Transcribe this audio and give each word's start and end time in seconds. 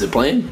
Is 0.00 0.04
it 0.06 0.12
playing? 0.12 0.48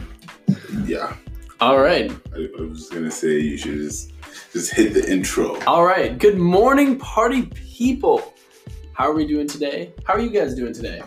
Yeah. 0.85 1.17
All 1.59 1.79
right. 1.79 2.13
I, 2.37 2.49
I 2.59 2.61
was 2.61 2.91
gonna 2.91 3.11
say 3.11 3.41
you 3.41 3.57
should 3.57 3.77
just 3.79 4.13
just 4.53 4.75
hit 4.75 4.93
the 4.93 5.11
intro. 5.11 5.59
All 5.65 5.87
right. 5.87 6.19
Good 6.19 6.37
morning, 6.37 6.99
party 6.99 7.45
people. 7.47 8.35
How 8.93 9.09
are 9.09 9.15
we 9.15 9.27
doing 9.27 9.47
today? 9.47 9.95
How 10.05 10.13
are 10.13 10.21
you 10.21 10.29
guys 10.29 10.55
doing 10.55 10.75
today? 10.75 11.01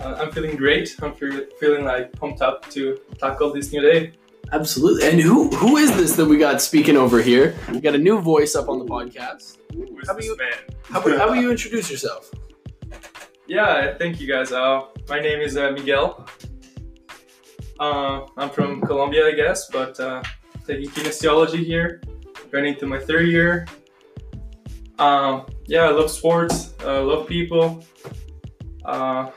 Uh, 0.00 0.16
I'm 0.18 0.32
feeling 0.32 0.56
great. 0.56 0.96
I'm 1.02 1.12
fe- 1.12 1.44
feeling 1.60 1.84
like 1.84 2.10
pumped 2.12 2.40
up 2.40 2.70
to 2.70 2.98
tackle 3.18 3.52
this 3.52 3.70
new 3.70 3.82
day. 3.82 4.12
Absolutely. 4.54 5.06
And 5.06 5.20
who 5.20 5.50
who 5.50 5.76
is 5.76 5.94
this 5.94 6.16
that 6.16 6.24
we 6.24 6.38
got 6.38 6.62
speaking 6.62 6.96
over 6.96 7.20
here? 7.20 7.54
We 7.70 7.80
got 7.80 7.94
a 7.94 7.98
new 7.98 8.18
voice 8.18 8.56
up 8.56 8.70
on 8.70 8.78
the 8.78 8.86
podcast. 8.86 9.58
Who's 9.74 10.06
How 10.06 10.14
about 10.14 10.24
you- 10.24 10.38
man? 10.38 10.52
How 10.84 11.00
about, 11.02 11.18
how 11.18 11.24
about 11.28 11.38
you 11.42 11.50
introduce 11.50 11.90
yourself? 11.90 12.30
Yeah, 13.46 13.94
thank 13.98 14.20
you 14.22 14.26
guys. 14.26 14.52
Uh, 14.52 14.86
my 15.10 15.20
name 15.20 15.40
is 15.40 15.58
uh, 15.58 15.70
Miguel. 15.72 16.26
Uh, 17.78 18.26
I'm 18.36 18.50
from 18.50 18.80
Colombia, 18.80 19.26
I 19.26 19.32
guess, 19.32 19.68
but 19.70 19.98
uh, 20.00 20.22
taking 20.66 20.88
kinesiology 20.90 21.64
here, 21.64 22.00
going 22.50 22.66
into 22.66 22.86
my 22.86 22.98
third 22.98 23.28
year. 23.28 23.66
Um, 24.98 25.46
yeah, 25.66 25.82
I 25.82 25.90
love 25.90 26.10
sports, 26.10 26.72
uh, 26.84 27.02
love 27.02 27.26
people, 27.26 27.84
uh, 28.84 29.30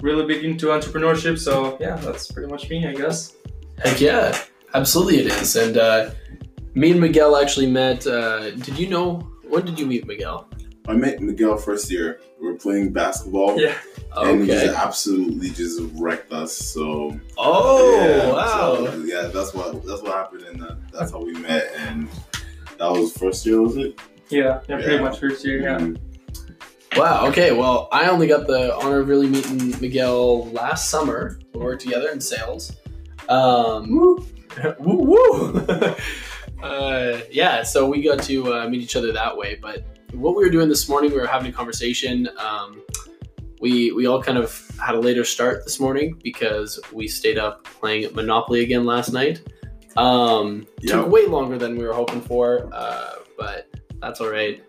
really 0.00 0.24
big 0.24 0.44
into 0.44 0.66
entrepreneurship. 0.68 1.38
So 1.38 1.76
yeah, 1.78 1.96
that's 1.96 2.30
pretty 2.32 2.50
much 2.50 2.70
me, 2.70 2.86
I 2.86 2.94
guess. 2.94 3.34
Heck 3.82 4.00
yeah, 4.00 4.38
absolutely 4.72 5.18
it 5.18 5.26
is. 5.26 5.56
And 5.56 5.76
uh, 5.76 6.10
me 6.74 6.92
and 6.92 7.00
Miguel 7.00 7.36
actually 7.36 7.70
met. 7.70 8.00
Did 8.00 8.78
you 8.78 8.88
know? 8.88 9.30
When 9.42 9.64
did 9.66 9.78
you 9.78 9.86
meet 9.86 10.06
Miguel? 10.06 10.48
I 10.86 10.92
met 10.92 11.20
Miguel 11.20 11.56
first 11.56 11.90
year. 11.90 12.20
We 12.40 12.46
were 12.46 12.54
playing 12.56 12.92
basketball. 12.92 13.58
Yeah, 13.58 13.74
And 14.16 14.42
he 14.42 14.46
just 14.48 14.76
absolutely 14.76 15.48
just 15.50 15.80
wrecked 15.94 16.32
us. 16.32 16.54
So 16.56 17.18
Oh 17.38 18.00
yeah, 18.06 18.30
wow. 18.30 18.86
so, 18.86 18.96
yeah, 19.04 19.28
that's 19.28 19.54
what 19.54 19.84
that's 19.86 20.02
what 20.02 20.12
happened, 20.12 20.42
and 20.42 20.62
uh, 20.62 20.74
that's 20.92 21.10
how 21.12 21.22
we 21.22 21.32
met. 21.32 21.72
And 21.78 22.08
that 22.78 22.90
was 22.90 23.16
first 23.16 23.46
year, 23.46 23.62
was 23.62 23.76
it? 23.76 23.98
yeah, 24.28 24.60
yeah, 24.68 24.76
pretty 24.76 25.02
much 25.02 25.18
first 25.20 25.44
year. 25.44 25.62
Yeah. 25.62 25.78
Mhm. 25.78 25.98
Wow. 26.96 27.26
Okay. 27.28 27.50
Well, 27.52 27.88
I 27.90 28.08
only 28.08 28.26
got 28.28 28.46
the 28.46 28.76
honor 28.76 29.00
of 29.00 29.08
really 29.08 29.28
meeting 29.28 29.70
Miguel 29.80 30.48
last 30.50 30.90
summer. 30.90 31.38
We 31.52 31.60
worked 31.60 31.82
together 31.82 32.08
in 32.10 32.20
sales. 32.20 32.72
Um, 33.28 33.90
woo 33.90 34.24
woo. 34.78 35.66
Uh, 36.64 37.20
yeah. 37.30 37.62
So 37.62 37.88
we 37.88 38.02
got 38.02 38.22
to 38.24 38.52
uh, 38.52 38.68
meet 38.68 38.80
each 38.80 38.96
other 38.96 39.12
that 39.12 39.36
way. 39.36 39.58
But 39.60 39.84
what 40.12 40.34
we 40.36 40.42
were 40.42 40.50
doing 40.50 40.68
this 40.68 40.88
morning, 40.88 41.10
we 41.10 41.18
were 41.18 41.26
having 41.26 41.50
a 41.50 41.52
conversation. 41.52 42.28
Um, 42.38 42.82
we 43.60 43.92
we 43.92 44.06
all 44.06 44.22
kind 44.22 44.38
of 44.38 44.70
had 44.80 44.94
a 44.94 45.00
later 45.00 45.24
start 45.24 45.64
this 45.64 45.78
morning 45.78 46.18
because 46.22 46.80
we 46.92 47.06
stayed 47.06 47.38
up 47.38 47.64
playing 47.64 48.12
Monopoly 48.14 48.62
again 48.62 48.84
last 48.84 49.12
night. 49.12 49.42
Um, 49.96 50.66
Took 50.82 51.08
way 51.08 51.26
longer 51.26 51.56
than 51.56 51.76
we 51.76 51.84
were 51.84 51.92
hoping 51.92 52.20
for, 52.20 52.68
uh, 52.72 53.16
but 53.38 53.68
that's 54.00 54.20
all 54.20 54.30
right. 54.30 54.62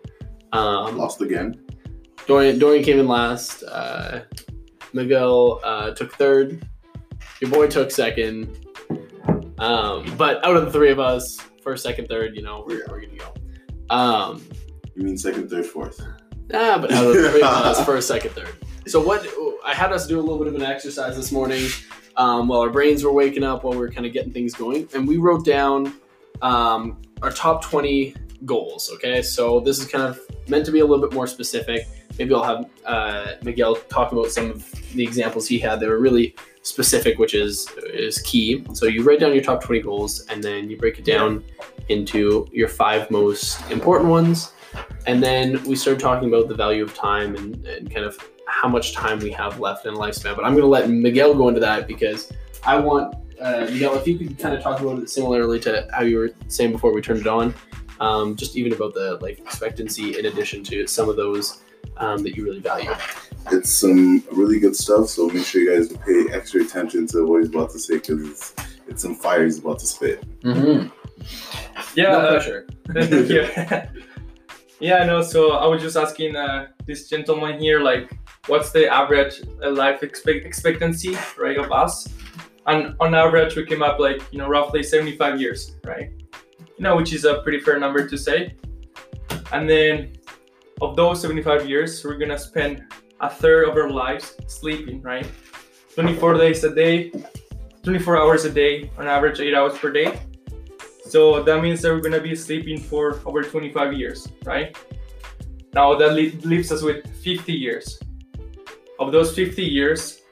Um, 0.52 0.96
Lost 0.96 1.20
again. 1.20 1.60
Dorian, 2.26 2.58
Dorian 2.58 2.84
came 2.84 2.98
in 2.98 3.08
last. 3.08 3.62
Uh, 3.64 4.20
Miguel 4.92 5.60
uh, 5.64 5.90
took 5.92 6.14
third. 6.14 6.66
Your 7.40 7.50
boy 7.50 7.66
took 7.66 7.90
second. 7.90 8.66
Um, 9.58 10.14
but 10.16 10.44
out 10.44 10.56
of 10.56 10.66
the 10.66 10.72
three 10.72 10.90
of 10.90 10.98
us, 11.00 11.38
first, 11.66 11.82
second, 11.82 12.06
third, 12.06 12.36
you 12.36 12.42
know, 12.42 12.62
we're, 12.64 12.86
we're 12.88 13.00
to 13.00 13.16
go. 13.16 13.34
Um, 13.90 14.40
You 14.94 15.02
mean 15.02 15.18
second, 15.18 15.50
third, 15.50 15.66
fourth? 15.66 16.00
ah, 16.54 16.78
but 16.80 16.92
out 16.92 17.04
of 17.04 17.12
three 17.12 17.42
of 17.42 17.84
first, 17.84 18.06
second, 18.06 18.30
third. 18.30 18.54
So 18.86 19.00
what 19.00 19.26
I 19.64 19.74
had 19.74 19.92
us 19.92 20.06
do 20.06 20.20
a 20.20 20.22
little 20.22 20.38
bit 20.38 20.46
of 20.46 20.54
an 20.54 20.62
exercise 20.62 21.16
this 21.16 21.32
morning 21.32 21.66
um, 22.16 22.46
while 22.46 22.60
our 22.60 22.70
brains 22.70 23.02
were 23.02 23.12
waking 23.12 23.42
up, 23.42 23.64
while 23.64 23.72
we 23.72 23.80
were 23.80 23.90
kind 23.90 24.06
of 24.06 24.12
getting 24.12 24.32
things 24.32 24.54
going, 24.54 24.88
and 24.94 25.08
we 25.08 25.16
wrote 25.16 25.44
down 25.44 25.92
um, 26.40 27.02
our 27.20 27.32
top 27.32 27.64
20 27.64 28.14
goals. 28.44 28.88
Okay, 28.94 29.20
so 29.20 29.58
this 29.58 29.80
is 29.80 29.88
kind 29.88 30.04
of 30.04 30.20
meant 30.46 30.64
to 30.66 30.70
be 30.70 30.78
a 30.78 30.86
little 30.86 31.04
bit 31.04 31.12
more 31.12 31.26
specific. 31.26 31.88
Maybe 32.16 32.32
I'll 32.32 32.44
have 32.44 32.70
uh, 32.84 33.32
Miguel 33.42 33.74
talk 33.74 34.12
about 34.12 34.30
some 34.30 34.52
of 34.52 34.70
the 34.92 35.02
examples 35.02 35.48
he 35.48 35.58
had 35.58 35.80
They 35.80 35.88
were 35.88 35.98
really 35.98 36.36
specific, 36.66 37.18
which 37.18 37.34
is 37.34 37.68
is 37.92 38.18
key. 38.18 38.64
So 38.72 38.86
you 38.86 39.02
write 39.02 39.20
down 39.20 39.32
your 39.32 39.42
top 39.42 39.62
20 39.62 39.80
goals, 39.82 40.26
and 40.28 40.42
then 40.42 40.68
you 40.68 40.76
break 40.76 40.98
it 40.98 41.04
down 41.04 41.44
into 41.88 42.46
your 42.52 42.68
five 42.68 43.10
most 43.10 43.70
important 43.70 44.10
ones. 44.10 44.52
And 45.06 45.22
then 45.22 45.62
we 45.64 45.76
start 45.76 46.00
talking 46.00 46.28
about 46.28 46.48
the 46.48 46.54
value 46.54 46.82
of 46.82 46.92
time 46.94 47.34
and, 47.36 47.64
and 47.66 47.90
kind 47.92 48.04
of 48.04 48.18
how 48.46 48.68
much 48.68 48.92
time 48.92 49.18
we 49.20 49.30
have 49.30 49.60
left 49.60 49.86
in 49.86 49.94
lifespan. 49.94 50.36
But 50.36 50.44
I'm 50.44 50.52
going 50.52 50.62
to 50.62 50.68
let 50.68 50.90
Miguel 50.90 51.34
go 51.34 51.48
into 51.48 51.60
that 51.60 51.86
because 51.86 52.32
I 52.64 52.76
want 52.78 53.14
uh, 53.40 53.68
Miguel, 53.70 53.94
if 53.94 54.06
you 54.06 54.18
could 54.18 54.38
kind 54.38 54.54
of 54.54 54.62
talk 54.62 54.80
about 54.80 54.98
it 54.98 55.10
similarly 55.10 55.60
to 55.60 55.88
how 55.92 56.02
you 56.02 56.18
were 56.18 56.30
saying 56.48 56.72
before 56.72 56.92
we 56.92 57.00
turned 57.00 57.20
it 57.20 57.26
on, 57.26 57.54
um, 58.00 58.34
just 58.34 58.56
even 58.56 58.72
about 58.72 58.94
the 58.94 59.18
life 59.20 59.38
expectancy 59.38 60.18
in 60.18 60.26
addition 60.26 60.64
to 60.64 60.86
some 60.86 61.08
of 61.08 61.16
those 61.16 61.62
um, 61.98 62.22
that 62.22 62.36
you 62.36 62.44
really 62.44 62.60
value. 62.60 62.90
It's 63.52 63.70
some 63.70 64.24
really 64.32 64.58
good 64.58 64.76
stuff. 64.76 65.08
So 65.08 65.28
make 65.28 65.44
sure 65.44 65.62
you 65.62 65.76
guys 65.76 65.96
pay 65.98 66.32
extra 66.32 66.62
attention 66.62 67.06
to 67.08 67.26
what 67.26 67.42
he's 67.42 67.48
about 67.48 67.70
to 67.70 67.78
say 67.78 67.94
because 67.94 68.28
it's, 68.28 68.54
it's 68.88 69.02
some 69.02 69.14
fire 69.14 69.44
he's 69.44 69.58
about 69.58 69.78
to 69.80 69.86
spit. 69.86 70.24
Mm-hmm. 70.40 70.88
Yeah, 71.94 72.12
no 72.12 72.18
uh, 72.18 72.30
pressure. 72.30 72.66
Thank 72.92 73.30
you. 73.30 73.48
yeah, 74.80 75.04
no. 75.04 75.22
So 75.22 75.52
I 75.52 75.66
was 75.66 75.82
just 75.82 75.96
asking 75.96 76.36
uh, 76.36 76.68
this 76.86 77.08
gentleman 77.08 77.58
here, 77.58 77.80
like, 77.80 78.10
what's 78.46 78.70
the 78.70 78.88
average 78.88 79.42
uh, 79.62 79.70
life 79.70 80.02
expect- 80.02 80.44
expectancy, 80.44 81.16
right, 81.38 81.56
of 81.56 81.72
us? 81.72 82.08
And 82.66 82.96
on 83.00 83.14
average, 83.14 83.56
we 83.56 83.64
came 83.64 83.82
up 83.82 83.98
like 83.98 84.20
you 84.32 84.38
know 84.38 84.48
roughly 84.48 84.82
75 84.82 85.40
years, 85.40 85.76
right? 85.84 86.10
You 86.76 86.82
know, 86.82 86.96
which 86.96 87.12
is 87.12 87.24
a 87.24 87.40
pretty 87.42 87.60
fair 87.60 87.78
number 87.78 88.08
to 88.08 88.18
say. 88.18 88.56
And 89.52 89.70
then 89.70 90.16
of 90.80 90.96
those 90.96 91.22
75 91.22 91.68
years, 91.68 92.04
we're 92.04 92.18
gonna 92.18 92.38
spend 92.38 92.84
a 93.20 93.30
third 93.30 93.68
of 93.68 93.76
our 93.76 93.90
lives 93.90 94.36
sleeping, 94.46 95.02
right? 95.02 95.26
24 95.94 96.34
days 96.34 96.64
a 96.64 96.74
day, 96.74 97.10
24 97.82 98.18
hours 98.18 98.44
a 98.44 98.50
day, 98.50 98.90
on 98.98 99.06
average, 99.06 99.40
eight 99.40 99.54
hours 99.54 99.76
per 99.78 99.90
day. 99.90 100.20
So 101.04 101.42
that 101.42 101.62
means 101.62 101.82
that 101.82 101.92
we're 101.92 102.00
gonna 102.00 102.20
be 102.20 102.34
sleeping 102.34 102.78
for 102.78 103.20
over 103.24 103.42
25 103.42 103.94
years, 103.94 104.28
right? 104.44 104.76
Now 105.72 105.94
that 105.94 106.14
leaves 106.14 106.72
us 106.72 106.82
with 106.82 107.06
50 107.22 107.52
years. 107.52 107.98
Of 108.98 109.12
those 109.12 109.34
50 109.34 109.62
years, 109.62 110.22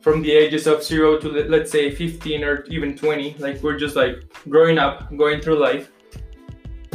from 0.00 0.22
the 0.22 0.30
ages 0.30 0.68
of 0.68 0.84
zero 0.84 1.18
to 1.18 1.28
let- 1.28 1.50
let's 1.50 1.70
say 1.70 1.90
15 1.90 2.44
or 2.44 2.64
even 2.70 2.96
20, 2.96 3.34
like 3.40 3.60
we're 3.62 3.76
just 3.76 3.96
like 3.96 4.22
growing 4.48 4.78
up, 4.78 5.14
going 5.16 5.40
through 5.40 5.58
life, 5.58 5.90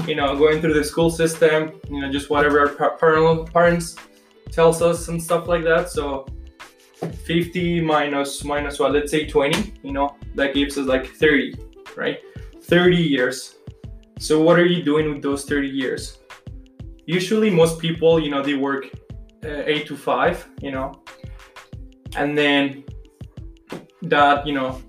you 0.08 0.16
know, 0.16 0.36
going 0.36 0.62
through 0.62 0.74
the 0.74 0.84
school 0.84 1.09
system, 1.09 1.74
you 1.90 2.00
know, 2.02 2.09
just 2.09 2.30
whatever 2.30 2.58
our 2.80 3.46
parents 3.48 3.98
tells 4.51 4.81
us 4.81 5.07
and 5.07 5.22
stuff 5.22 5.47
like 5.47 5.63
that. 5.63 5.89
So 5.89 6.28
50 7.25 7.81
minus 7.81 8.44
minus 8.44 8.79
what? 8.79 8.91
Let's 8.94 9.12
say 9.12 9.25
20. 9.25 9.73
You 9.84 9.94
know, 9.94 10.16
that 10.35 10.53
gives 10.53 10.78
us 10.78 10.88
like 10.88 11.07
30, 11.07 11.56
right? 11.95 12.19
30 12.63 12.95
years. 12.95 13.56
So 14.19 14.41
what 14.41 14.59
are 14.59 14.66
you 14.66 14.84
doing 14.84 15.13
with 15.13 15.23
those 15.23 15.45
30 15.45 15.67
years? 15.67 16.19
Usually 17.06 17.50
most 17.50 17.79
people, 17.79 18.19
you 18.19 18.29
know, 18.29 18.44
they 18.44 18.53
work 18.53 18.85
uh, 19.44 19.63
8 19.66 19.88
to 19.88 19.97
5, 19.97 20.50
you 20.62 20.72
know. 20.72 21.01
And 22.16 22.38
then 22.38 22.83
that, 24.03 24.45
you 24.45 24.53
know, 24.53 24.81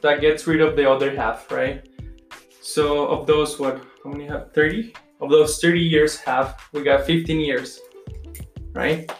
that 0.00 0.20
gets 0.20 0.46
rid 0.46 0.60
of 0.60 0.76
the 0.76 0.88
other 0.88 1.14
half, 1.14 1.50
right? 1.50 1.86
So 2.60 3.08
of 3.08 3.26
those 3.26 3.58
what 3.58 3.82
how 4.04 4.10
many 4.10 4.26
have 4.26 4.52
30? 4.52 4.94
Of 5.20 5.30
those 5.30 5.58
30 5.58 5.80
years 5.80 6.16
half, 6.16 6.72
we 6.72 6.82
got 6.82 7.04
15 7.04 7.40
years. 7.40 7.80
Right? 8.74 9.10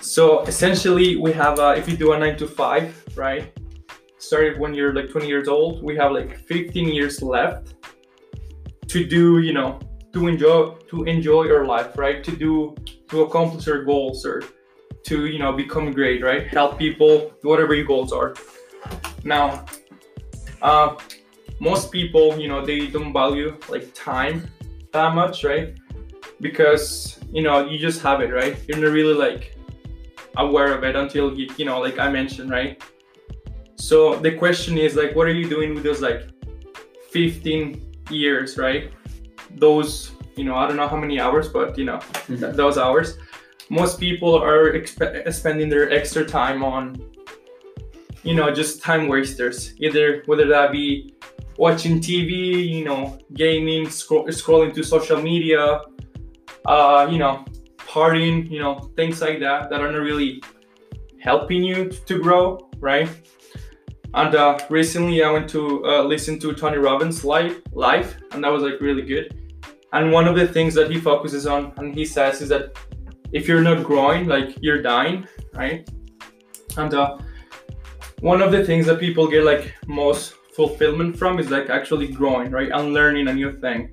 So 0.00 0.42
essentially 0.42 1.16
we 1.16 1.32
have 1.32 1.58
uh, 1.58 1.74
if 1.76 1.88
you 1.88 1.96
do 1.96 2.12
a 2.12 2.18
9 2.18 2.36
to 2.38 2.46
5, 2.46 3.16
right? 3.16 3.52
started 4.22 4.58
when 4.58 4.72
you're 4.72 4.94
like 4.94 5.10
20 5.10 5.26
years 5.26 5.48
old 5.48 5.82
we 5.82 5.96
have 5.96 6.12
like 6.12 6.38
15 6.46 6.88
years 6.88 7.20
left 7.22 7.74
to 8.86 9.04
do 9.04 9.40
you 9.40 9.52
know 9.52 9.80
to 10.12 10.28
enjoy 10.28 10.70
to 10.88 11.04
enjoy 11.04 11.42
your 11.44 11.66
life 11.66 11.98
right 11.98 12.22
to 12.22 12.36
do 12.36 12.74
to 13.08 13.22
accomplish 13.22 13.66
your 13.66 13.84
goals 13.84 14.24
or 14.24 14.42
to 15.04 15.26
you 15.26 15.38
know 15.40 15.52
become 15.52 15.90
great 15.90 16.22
right 16.22 16.46
help 16.46 16.78
people 16.78 17.32
whatever 17.42 17.74
your 17.74 17.84
goals 17.84 18.12
are 18.12 18.34
now 19.24 19.64
uh, 20.62 20.94
most 21.58 21.90
people 21.90 22.38
you 22.38 22.46
know 22.46 22.64
they 22.64 22.86
don't 22.86 23.12
value 23.12 23.58
like 23.68 23.92
time 23.92 24.48
that 24.92 25.14
much 25.14 25.42
right 25.42 25.76
because 26.40 27.18
you 27.32 27.42
know 27.42 27.66
you 27.66 27.78
just 27.78 28.02
have 28.02 28.20
it 28.20 28.32
right 28.32 28.56
you're 28.68 28.78
not 28.78 28.92
really 28.92 29.14
like 29.14 29.56
aware 30.36 30.72
of 30.74 30.84
it 30.84 30.96
until 30.96 31.34
you 31.38 31.48
you 31.56 31.64
know 31.64 31.80
like 31.80 31.98
i 31.98 32.08
mentioned 32.08 32.50
right 32.50 32.82
so 33.82 34.14
the 34.14 34.30
question 34.30 34.78
is 34.78 34.94
like, 34.94 35.16
what 35.16 35.26
are 35.26 35.32
you 35.32 35.48
doing 35.48 35.74
with 35.74 35.82
those 35.82 36.00
like 36.00 36.28
15 37.10 38.04
years, 38.10 38.56
right? 38.56 38.92
Those, 39.56 40.12
you 40.36 40.44
know, 40.44 40.54
I 40.54 40.68
don't 40.68 40.76
know 40.76 40.86
how 40.86 40.96
many 40.96 41.18
hours, 41.18 41.48
but 41.48 41.76
you 41.76 41.84
know, 41.84 41.98
th- 42.28 42.54
those 42.54 42.78
hours. 42.78 43.18
Most 43.70 43.98
people 43.98 44.36
are 44.36 44.70
expe- 44.72 45.32
spending 45.34 45.68
their 45.68 45.90
extra 45.90 46.24
time 46.24 46.62
on 46.62 46.94
you 48.22 48.34
know, 48.34 48.54
just 48.54 48.80
time 48.80 49.08
wasters. 49.08 49.74
Either 49.78 50.22
whether 50.26 50.46
that 50.46 50.70
be 50.70 51.12
watching 51.56 51.98
TV, 51.98 52.64
you 52.68 52.84
know, 52.84 53.18
gaming, 53.34 53.90
scroll, 53.90 54.28
scrolling 54.28 54.72
to 54.74 54.84
social 54.84 55.20
media, 55.20 55.80
uh, 56.66 57.08
you 57.10 57.18
know, 57.18 57.44
partying, 57.78 58.50
you 58.50 58.58
know, 58.58 58.90
things 58.96 59.20
like 59.20 59.40
that 59.40 59.70
that 59.70 59.80
are 59.80 59.90
not 59.90 59.98
really 59.98 60.42
helping 61.20 61.62
you 61.62 61.88
to 61.88 62.18
grow, 62.18 62.70
right? 62.78 63.08
And 64.14 64.34
uh, 64.34 64.58
recently 64.68 65.22
I 65.22 65.30
went 65.30 65.48
to 65.50 65.84
uh, 65.86 66.02
listen 66.02 66.38
to 66.40 66.52
Tony 66.52 66.78
Robbins 66.78 67.24
live, 67.24 67.62
live, 67.72 68.16
and 68.32 68.44
that 68.44 68.50
was 68.50 68.62
like 68.62 68.80
really 68.80 69.02
good. 69.02 69.38
And 69.92 70.12
one 70.12 70.26
of 70.26 70.36
the 70.36 70.46
things 70.46 70.74
that 70.74 70.90
he 70.90 70.98
focuses 70.98 71.46
on 71.46 71.72
and 71.76 71.94
he 71.94 72.04
says 72.04 72.40
is 72.40 72.48
that 72.50 72.76
if 73.32 73.48
you're 73.48 73.62
not 73.62 73.82
growing, 73.84 74.26
like 74.26 74.56
you're 74.60 74.82
dying, 74.82 75.26
right? 75.54 75.88
And 76.76 76.92
uh, 76.94 77.18
one 78.20 78.42
of 78.42 78.52
the 78.52 78.64
things 78.64 78.86
that 78.86 79.00
people 79.00 79.26
get 79.26 79.44
like 79.44 79.74
most 79.86 80.34
fulfillment 80.54 81.18
from 81.18 81.38
is 81.38 81.50
like 81.50 81.70
actually 81.70 82.08
growing, 82.08 82.50
right? 82.50 82.70
And 82.72 82.92
learning 82.92 83.28
a 83.28 83.34
new 83.34 83.52
thing. 83.60 83.92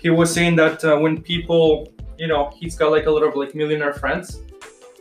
He 0.00 0.10
was 0.10 0.32
saying 0.32 0.56
that 0.56 0.84
uh, 0.84 0.96
when 0.96 1.22
people, 1.22 1.92
you 2.18 2.28
know, 2.28 2.50
he's 2.54 2.76
got 2.76 2.90
like 2.90 3.06
a 3.06 3.10
lot 3.10 3.22
of 3.22 3.34
like 3.34 3.54
millionaire 3.54 3.94
friends. 3.94 4.42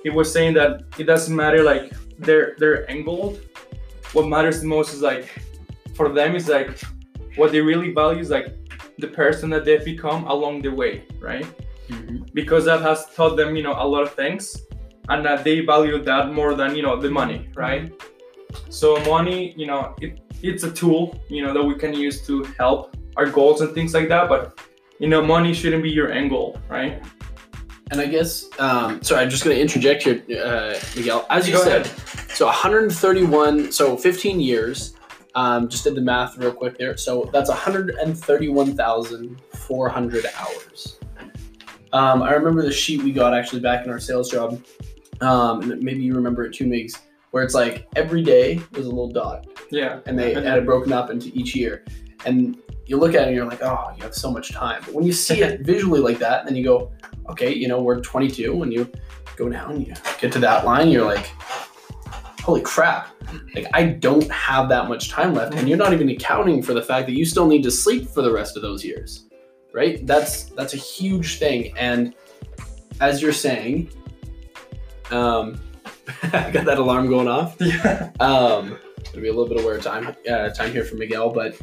He 0.04 0.10
was 0.10 0.32
saying 0.32 0.54
that 0.56 0.84
it 0.98 1.04
doesn't 1.04 1.36
matter 1.36 1.64
like 1.64 1.94
they're 2.20 2.56
they're 2.58 2.90
angle. 2.90 3.38
What 4.14 4.28
matters 4.28 4.62
the 4.62 4.68
most 4.68 4.94
is 4.94 5.02
like 5.02 5.28
for 5.96 6.10
them 6.10 6.36
is 6.36 6.48
like 6.48 6.80
what 7.36 7.52
they 7.52 7.62
really 7.62 7.94
value 7.94 8.20
is 8.20 8.30
like 8.30 8.56
the 8.98 9.08
person 9.08 9.50
that 9.52 9.66
they've 9.66 9.84
become 9.84 10.26
along 10.28 10.62
the 10.62 10.70
way, 10.70 11.04
right? 11.20 11.46
Because 12.34 12.66
that 12.66 12.82
has 12.82 13.06
taught 13.16 13.38
them, 13.38 13.56
you 13.56 13.64
know, 13.64 13.76
a 13.78 13.88
lot 13.88 14.04
of 14.04 14.14
things, 14.14 14.58
and 15.10 15.26
that 15.26 15.44
they 15.44 15.62
value 15.62 16.02
that 16.04 16.34
more 16.34 16.56
than 16.56 16.76
you 16.76 16.82
know 16.82 17.00
the 17.00 17.10
money, 17.10 17.50
right? 17.56 17.92
So 18.70 18.98
money, 19.06 19.54
you 19.58 19.68
know, 19.68 19.96
it, 20.02 20.20
it's 20.42 20.64
a 20.64 20.72
tool, 20.72 21.20
you 21.30 21.44
know, 21.44 21.54
that 21.54 21.64
we 21.64 21.76
can 21.76 21.94
use 21.94 22.26
to 22.28 22.44
help 22.58 22.96
our 23.16 23.28
goals 23.28 23.62
and 23.62 23.74
things 23.74 23.94
like 23.94 24.10
that. 24.10 24.30
But 24.30 24.60
you 25.00 25.08
know, 25.08 25.22
money 25.22 25.54
shouldn't 25.54 25.84
be 25.84 25.90
your 25.90 26.12
end 26.12 26.30
goal, 26.30 26.58
right? 26.70 27.02
And 27.92 28.02
I 28.02 28.08
guess, 28.08 28.46
um, 28.60 29.02
sorry, 29.02 29.22
I'm 29.24 29.30
just 29.30 29.46
going 29.46 29.56
to 29.56 29.62
interject 29.62 30.04
here, 30.04 30.22
uh, 30.44 30.78
Miguel. 30.96 31.26
As 31.30 31.48
you 31.48 31.54
Go 31.54 31.64
said, 31.64 31.86
so 32.30 32.46
131, 32.48 33.72
so 33.72 33.96
15 33.96 34.40
years. 34.42 34.94
Um, 35.36 35.70
just 35.70 35.84
did 35.84 35.94
the 35.96 36.02
math 36.02 36.36
real 36.38 36.52
quick 36.52 36.78
there. 36.78 36.98
So 36.98 37.30
that's 37.32 37.50
131,400 37.50 40.26
hours. 40.38 41.00
Um, 41.94 42.22
I 42.24 42.34
remember 42.34 42.62
the 42.64 42.74
sheet 42.74 43.04
we 43.04 43.14
got 43.14 43.34
actually 43.34 43.62
back 43.62 43.86
in 43.86 43.92
our 43.92 44.00
sales 44.00 44.30
job. 44.30 44.62
Um, 45.22 45.72
and 45.72 45.82
maybe 45.82 46.02
you 46.04 46.14
remember 46.16 46.44
it 46.46 46.54
too, 46.54 46.66
Migs, 46.66 46.98
where 47.32 47.44
it's 47.44 47.54
like 47.54 47.88
every 47.96 48.22
day 48.24 48.60
was 48.74 48.86
a 48.86 48.90
little 48.90 49.10
dot 49.10 49.48
Yeah. 49.72 50.00
and 50.06 50.20
they 50.20 50.34
had 50.34 50.58
it 50.58 50.66
broken 50.66 50.92
up 50.92 51.10
into 51.10 51.30
each 51.34 51.56
year. 51.56 51.86
And 52.26 52.58
you 52.88 52.98
look 52.98 53.14
at 53.14 53.24
it 53.24 53.28
and 53.28 53.36
you're 53.36 53.46
like, 53.46 53.62
oh, 53.62 53.92
you 53.96 54.04
have 54.04 54.16
so 54.16 54.32
much 54.32 54.52
time. 54.52 54.82
But 54.86 54.94
when 54.94 55.06
you 55.06 55.14
see 55.14 55.42
it 55.42 55.62
visually 55.66 56.00
like 56.00 56.20
that, 56.20 56.46
then 56.46 56.56
you 56.56 56.64
go, 56.64 56.92
okay, 57.30 57.54
you 57.54 57.68
know, 57.68 57.82
we're 57.82 58.00
22. 58.00 58.56
When 58.56 58.72
you 58.72 58.90
go 59.36 59.50
down, 59.50 59.82
you 59.82 59.94
get 60.20 60.32
to 60.32 60.40
that 60.40 60.66
line, 60.66 60.90
you're 60.90 61.06
like, 61.06 61.28
holy 62.42 62.62
crap. 62.62 63.10
Like, 63.54 63.68
I 63.74 63.84
don't 63.84 64.30
have 64.32 64.70
that 64.70 64.88
much 64.88 65.10
time 65.10 65.34
left. 65.34 65.54
And 65.56 65.68
you're 65.68 65.78
not 65.78 65.92
even 65.92 66.10
accounting 66.10 66.64
for 66.64 66.74
the 66.74 66.82
fact 66.82 67.08
that 67.08 67.14
you 67.14 67.26
still 67.26 67.46
need 67.46 67.62
to 67.64 67.72
sleep 67.72 68.08
for 68.08 68.22
the 68.22 68.32
rest 68.32 68.56
of 68.56 68.62
those 68.62 68.86
years, 68.86 69.26
right? 69.74 70.06
That's 70.08 70.46
that's 70.46 70.74
a 70.74 70.78
huge 70.78 71.40
thing. 71.40 71.78
And 71.78 72.16
as 73.02 73.22
you're 73.22 73.34
saying, 73.34 73.90
um, 75.12 75.60
I 76.24 76.52
got 76.52 76.66
that 76.66 76.78
alarm 76.78 77.10
going 77.10 77.28
off. 77.28 77.58
Yeah. 77.62 78.12
Um, 78.22 78.80
gonna 79.12 79.22
be 79.22 79.28
a 79.28 79.34
little 79.34 79.48
bit 79.48 79.58
of 79.58 79.66
wear 79.66 79.78
time 79.80 80.16
uh, 80.30 80.50
time 80.50 80.72
here 80.72 80.86
for 80.86 80.96
Miguel, 80.96 81.30
but 81.30 81.60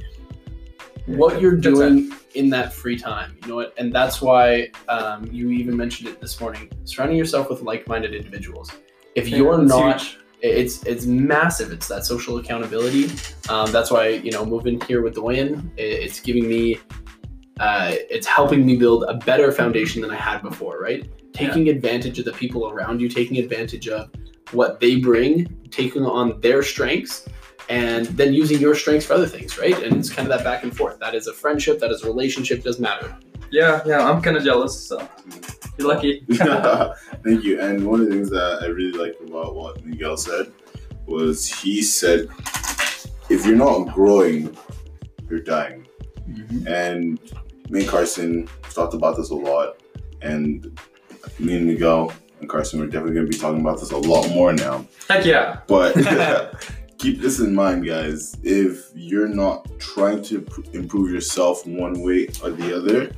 what 1.06 1.41
you're 1.41 1.56
doing 1.56 2.12
in 2.35 2.51
that 2.51 2.73
free 2.73 2.99
time, 2.99 3.37
you 3.43 3.49
know 3.49 3.56
what, 3.56 3.75
and 3.77 3.93
that's 3.93 4.23
why 4.23 4.71
um, 4.89 5.27
you 5.31 5.51
even 5.51 5.77
mentioned 5.77 6.09
it 6.09 6.21
this 6.21 6.41
morning. 6.41 6.71
Surrounding 6.85 7.19
yourself 7.19 7.51
with 7.51 7.62
like-minded 7.62 8.15
individuals. 8.15 8.71
If 9.15 9.29
Yeah, 9.29 9.39
you're 9.39 9.59
not, 9.59 10.17
it's 10.41 10.83
it's 10.85 11.06
massive. 11.06 11.73
It's 11.73 11.89
that 11.89 12.05
social 12.05 12.39
accountability. 12.39 13.11
Um, 13.49 13.71
that's 13.71 13.91
why 13.91 14.09
you 14.09 14.31
know 14.31 14.45
moving 14.45 14.81
here 14.83 15.03
with 15.03 15.15
the 15.15 15.23
win, 15.23 15.71
it, 15.77 15.83
it's 15.83 16.21
giving 16.21 16.49
me, 16.49 16.79
uh, 17.61 17.95
it's 18.11 18.27
helping 18.27 18.67
me 18.67 18.77
build 18.77 19.05
a 19.05 19.15
better 19.15 19.53
foundation 19.53 20.03
than 20.03 20.11
I 20.11 20.17
had 20.17 20.43
before. 20.43 20.81
Right, 20.81 21.09
taking 21.33 21.69
advantage 21.69 22.19
of 22.19 22.25
the 22.25 22.33
people 22.33 22.71
around 22.71 23.01
you, 23.01 23.09
taking 23.09 23.39
advantage 23.39 23.89
of 23.89 24.11
what 24.53 24.81
they 24.81 24.97
bring, 24.97 25.47
taking 25.71 26.05
on 26.05 26.41
their 26.41 26.62
strengths, 26.62 27.27
and 27.69 28.07
then 28.07 28.35
using 28.35 28.59
your 28.61 28.75
strengths 28.75 29.07
for 29.07 29.15
other 29.15 29.27
things, 29.27 29.59
right? 29.59 29.81
And 29.83 29.97
it's 29.97 30.11
kind 30.11 30.31
of 30.31 30.37
that 30.37 30.45
back 30.45 30.65
and 30.65 30.77
forth. 30.77 30.99
That 30.99 31.15
is 31.15 31.27
a 31.27 31.33
friendship, 31.33 31.81
that 31.81 31.91
is 31.91 32.03
a 32.03 32.07
relationship, 32.07 32.63
doesn't 32.63 32.83
matter. 32.83 33.17
Yeah, 33.51 33.83
yeah, 33.87 34.09
I'm 34.09 34.21
kind 34.21 34.37
of 34.37 34.45
jealous. 34.45 34.89
So 34.89 35.09
you're 35.79 35.89
lucky. 35.89 36.25
Thank 36.29 37.45
you. 37.45 37.61
And 37.61 37.87
one 37.87 38.01
of 38.01 38.07
the 38.07 38.13
things 38.13 38.31
that 38.31 38.61
I 38.63 38.67
really 38.67 38.99
like 38.99 39.15
about 39.27 39.55
what 39.55 39.85
Miguel 39.85 40.17
said 40.17 40.53
was 41.07 41.47
he 41.47 41.83
said, 41.83 42.29
if 43.29 43.47
you're 43.47 43.57
not 43.57 43.95
growing, 43.95 44.57
you're 45.29 45.41
dying. 45.41 45.87
Mm-hmm. 46.29 46.67
And 46.69 47.19
me 47.71 47.81
and 47.81 47.89
Carson 47.89 48.49
talked 48.71 48.95
about 48.95 49.17
this 49.17 49.31
a 49.31 49.35
lot. 49.35 49.81
And 50.23 50.79
me 51.39 51.57
and 51.57 51.67
Miguel 51.67 52.13
and 52.41 52.49
Carson 52.49 52.81
are 52.81 52.87
definitely 52.87 53.15
going 53.15 53.27
to 53.27 53.31
be 53.31 53.39
talking 53.39 53.61
about 53.61 53.81
this 53.81 53.91
a 53.93 53.97
lot 53.97 54.29
more 54.31 54.53
now. 54.53 54.87
Heck 55.09 55.25
yeah. 55.25 55.61
But 55.67 55.97
keep 57.05 57.21
this 57.21 57.39
in 57.39 57.55
mind, 57.55 57.87
guys. 57.87 58.35
If 58.43 58.91
you're 58.95 59.29
not 59.29 59.69
trying 59.79 60.23
to 60.23 60.41
pr- 60.41 60.62
improve 60.73 61.11
yourself 61.12 61.67
one 61.67 62.01
way 62.01 62.29
or 62.43 62.51
the 62.51 62.75
other, 62.75 63.12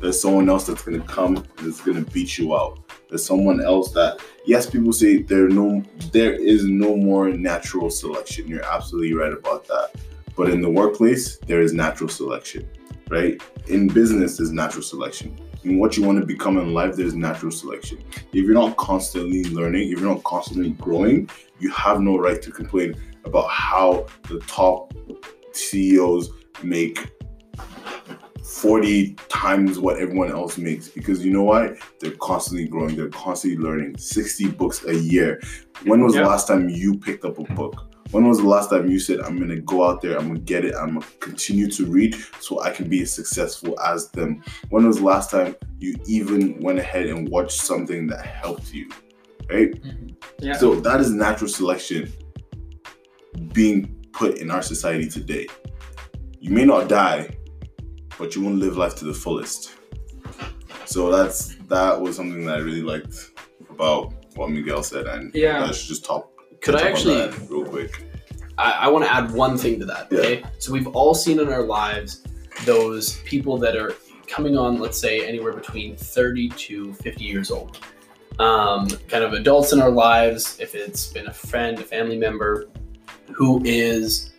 there's 0.00 0.20
someone 0.20 0.48
else 0.48 0.66
that's 0.66 0.82
gonna 0.82 1.04
come 1.04 1.44
it's 1.58 1.80
gonna 1.80 2.00
beat 2.00 2.36
you 2.36 2.56
out. 2.56 2.80
There's 3.08 3.24
someone 3.24 3.60
else 3.60 3.92
that 3.92 4.20
yes, 4.44 4.68
people 4.68 4.92
say 4.92 5.22
there 5.22 5.48
no 5.48 5.84
there 6.10 6.34
is 6.34 6.64
no 6.64 6.96
more 6.96 7.30
natural 7.30 7.90
selection. 7.90 8.48
You're 8.48 8.64
absolutely 8.64 9.14
right 9.14 9.32
about 9.32 9.68
that. 9.68 9.92
But 10.36 10.50
in 10.50 10.60
the 10.60 10.70
workplace, 10.70 11.38
there 11.46 11.60
is 11.60 11.72
natural 11.72 12.08
selection, 12.08 12.68
right? 13.08 13.40
In 13.68 13.86
business, 13.86 14.38
there's 14.38 14.50
natural 14.50 14.82
selection. 14.82 15.38
In 15.62 15.78
what 15.78 15.96
you 15.96 16.02
want 16.02 16.18
to 16.18 16.26
become 16.26 16.58
in 16.58 16.74
life, 16.74 16.96
there's 16.96 17.14
natural 17.14 17.52
selection. 17.52 17.98
If 18.32 18.44
you're 18.44 18.54
not 18.54 18.76
constantly 18.76 19.44
learning, 19.44 19.92
if 19.92 20.00
you're 20.00 20.12
not 20.12 20.24
constantly 20.24 20.70
growing, 20.70 21.28
you 21.60 21.70
have 21.70 22.00
no 22.00 22.16
right 22.16 22.40
to 22.42 22.50
complain 22.50 22.96
about 23.28 23.48
how 23.50 24.06
the 24.28 24.40
top 24.40 24.94
CEOs 25.52 26.30
make 26.62 27.12
40 28.42 29.14
times 29.28 29.78
what 29.78 29.98
everyone 29.98 30.30
else 30.30 30.56
makes 30.56 30.88
because 30.88 31.24
you 31.24 31.30
know 31.32 31.44
why? 31.44 31.76
They're 32.00 32.16
constantly 32.16 32.66
growing, 32.66 32.96
they're 32.96 33.10
constantly 33.10 33.62
learning. 33.62 33.98
60 33.98 34.48
books 34.52 34.84
a 34.86 34.94
year. 34.94 35.40
When 35.84 36.02
was 36.02 36.14
Yeah. 36.14 36.22
the 36.22 36.28
last 36.28 36.48
time 36.48 36.68
you 36.68 36.98
picked 36.98 37.24
up 37.24 37.38
a 37.38 37.44
book? 37.54 37.84
When 38.10 38.26
was 38.26 38.38
the 38.38 38.48
last 38.48 38.70
time 38.70 38.88
you 38.88 38.98
said, 38.98 39.20
I'm 39.20 39.38
gonna 39.38 39.60
go 39.60 39.84
out 39.84 40.00
there, 40.00 40.18
I'm 40.18 40.28
gonna 40.28 40.38
get 40.40 40.64
it, 40.64 40.74
I'm 40.74 40.94
gonna 40.94 41.06
continue 41.20 41.70
to 41.72 41.84
read 41.84 42.16
so 42.40 42.60
I 42.62 42.70
can 42.70 42.88
be 42.88 43.02
as 43.02 43.12
successful 43.12 43.78
as 43.80 44.08
them? 44.10 44.42
When 44.70 44.86
was 44.86 44.96
the 44.96 45.04
last 45.04 45.30
time 45.30 45.54
you 45.78 45.94
even 46.06 46.58
went 46.60 46.78
ahead 46.78 47.06
and 47.06 47.28
watched 47.28 47.60
something 47.60 48.06
that 48.06 48.24
helped 48.24 48.72
you? 48.72 48.88
Right? 49.50 49.78
Yeah. 50.40 50.56
So 50.56 50.74
that 50.80 51.00
is 51.00 51.10
natural 51.10 51.50
selection 51.50 52.10
being 53.52 53.94
put 54.12 54.38
in 54.38 54.50
our 54.50 54.62
society 54.62 55.08
today. 55.08 55.46
You 56.40 56.50
may 56.50 56.64
not 56.64 56.88
die, 56.88 57.30
but 58.18 58.34
you 58.34 58.42
won't 58.42 58.56
live 58.56 58.76
life 58.76 58.94
to 58.96 59.04
the 59.04 59.14
fullest. 59.14 59.74
So 60.84 61.10
that's 61.10 61.56
that 61.68 62.00
was 62.00 62.16
something 62.16 62.44
that 62.46 62.56
I 62.58 62.60
really 62.60 62.82
liked 62.82 63.30
about 63.68 64.14
what 64.36 64.50
Miguel 64.50 64.82
said, 64.82 65.06
and 65.06 65.34
Yeah. 65.34 65.64
I 65.64 65.72
should 65.72 65.88
just 65.88 66.04
talk. 66.04 66.30
Could 66.60 66.74
I 66.76 66.78
touch 66.78 67.06
on 67.06 67.12
actually? 67.16 67.16
that 67.16 67.50
real 67.50 67.64
quick? 67.64 68.04
I, 68.56 68.70
I 68.72 68.88
want 68.88 69.04
to 69.04 69.12
add 69.12 69.30
one 69.30 69.56
thing 69.56 69.78
to 69.80 69.86
that. 69.86 70.12
Okay, 70.12 70.42
so 70.58 70.72
we've 70.72 70.88
all 70.88 71.14
seen 71.14 71.38
in 71.38 71.48
our 71.48 71.62
lives 71.62 72.22
those 72.64 73.18
people 73.20 73.56
that 73.58 73.76
are 73.76 73.94
coming 74.26 74.56
on, 74.58 74.78
let's 74.78 74.98
say, 74.98 75.26
anywhere 75.26 75.52
between 75.52 75.96
30 75.96 76.48
to 76.50 76.92
50 76.94 77.24
years 77.24 77.50
old. 77.50 77.78
Um, 78.40 78.88
kind 79.08 79.24
of 79.24 79.32
adults 79.32 79.72
in 79.72 79.80
our 79.80 79.90
lives, 79.90 80.58
if 80.60 80.74
it's 80.74 81.08
been 81.12 81.26
a 81.28 81.32
friend, 81.32 81.78
a 81.78 81.82
family 81.82 82.16
member 82.16 82.68
who 83.34 83.62
is 83.64 84.30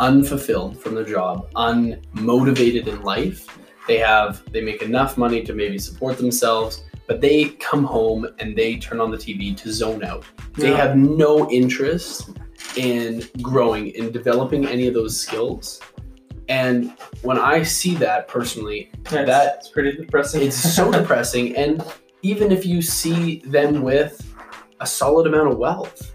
unfulfilled 0.00 0.78
from 0.78 0.94
their 0.94 1.04
job, 1.04 1.50
unmotivated 1.54 2.86
in 2.86 3.02
life. 3.02 3.46
They 3.88 3.98
have 3.98 4.42
they 4.52 4.60
make 4.60 4.82
enough 4.82 5.16
money 5.18 5.42
to 5.44 5.52
maybe 5.54 5.78
support 5.78 6.16
themselves, 6.18 6.84
but 7.06 7.20
they 7.20 7.46
come 7.60 7.84
home 7.84 8.26
and 8.38 8.56
they 8.56 8.76
turn 8.76 9.00
on 9.00 9.10
the 9.10 9.16
TV 9.16 9.56
to 9.58 9.72
zone 9.72 10.04
out. 10.04 10.24
They 10.56 10.70
Yeah. 10.70 10.76
have 10.76 10.96
no 10.96 11.50
interest 11.50 12.30
in 12.76 13.24
growing, 13.40 13.88
in 13.88 14.12
developing 14.12 14.66
any 14.66 14.86
of 14.86 14.94
those 14.94 15.18
skills. 15.18 15.80
And 16.48 16.92
when 17.22 17.38
I 17.38 17.62
see 17.62 17.94
that 17.96 18.28
personally, 18.28 18.90
that- 19.10 19.56
it's 19.58 19.68
pretty 19.68 19.92
depressing. 19.96 20.42
it's 20.42 20.56
so 20.74 20.90
depressing. 20.98 21.56
And 21.56 21.82
even 22.22 22.52
if 22.52 22.64
you 22.64 22.82
see 22.82 23.42
them 23.46 23.82
with 23.82 24.24
a 24.80 24.86
solid 24.86 25.26
amount 25.26 25.52
of 25.52 25.58
wealth, 25.58 26.14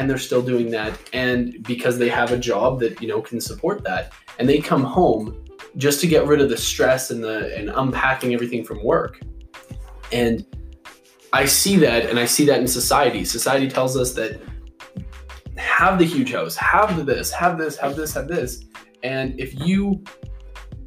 and 0.00 0.08
they're 0.08 0.16
still 0.16 0.40
doing 0.40 0.70
that 0.70 0.98
and 1.12 1.62
because 1.64 1.98
they 1.98 2.08
have 2.08 2.32
a 2.32 2.38
job 2.38 2.80
that 2.80 3.02
you 3.02 3.08
know 3.08 3.20
can 3.20 3.38
support 3.38 3.84
that. 3.84 4.12
And 4.38 4.48
they 4.48 4.58
come 4.58 4.82
home 4.82 5.44
just 5.76 6.00
to 6.00 6.06
get 6.06 6.26
rid 6.26 6.40
of 6.40 6.48
the 6.48 6.56
stress 6.56 7.10
and 7.10 7.22
the 7.22 7.54
and 7.54 7.68
unpacking 7.68 8.32
everything 8.32 8.64
from 8.64 8.82
work. 8.82 9.20
And 10.10 10.44
i 11.32 11.44
see 11.44 11.76
that 11.76 12.06
and 12.06 12.18
i 12.18 12.24
see 12.24 12.46
that 12.46 12.60
in 12.60 12.66
society. 12.66 13.24
Society 13.26 13.68
tells 13.68 13.94
us 13.96 14.14
that 14.14 14.40
have 15.56 15.98
the 15.98 16.06
huge 16.06 16.32
house 16.32 16.56
have 16.56 16.96
the 16.96 17.04
this 17.04 17.30
have 17.30 17.58
this 17.58 17.76
have 17.76 17.94
this 17.94 18.14
have 18.14 18.26
this. 18.26 18.64
And 19.02 19.38
if 19.38 19.54
you 19.66 20.02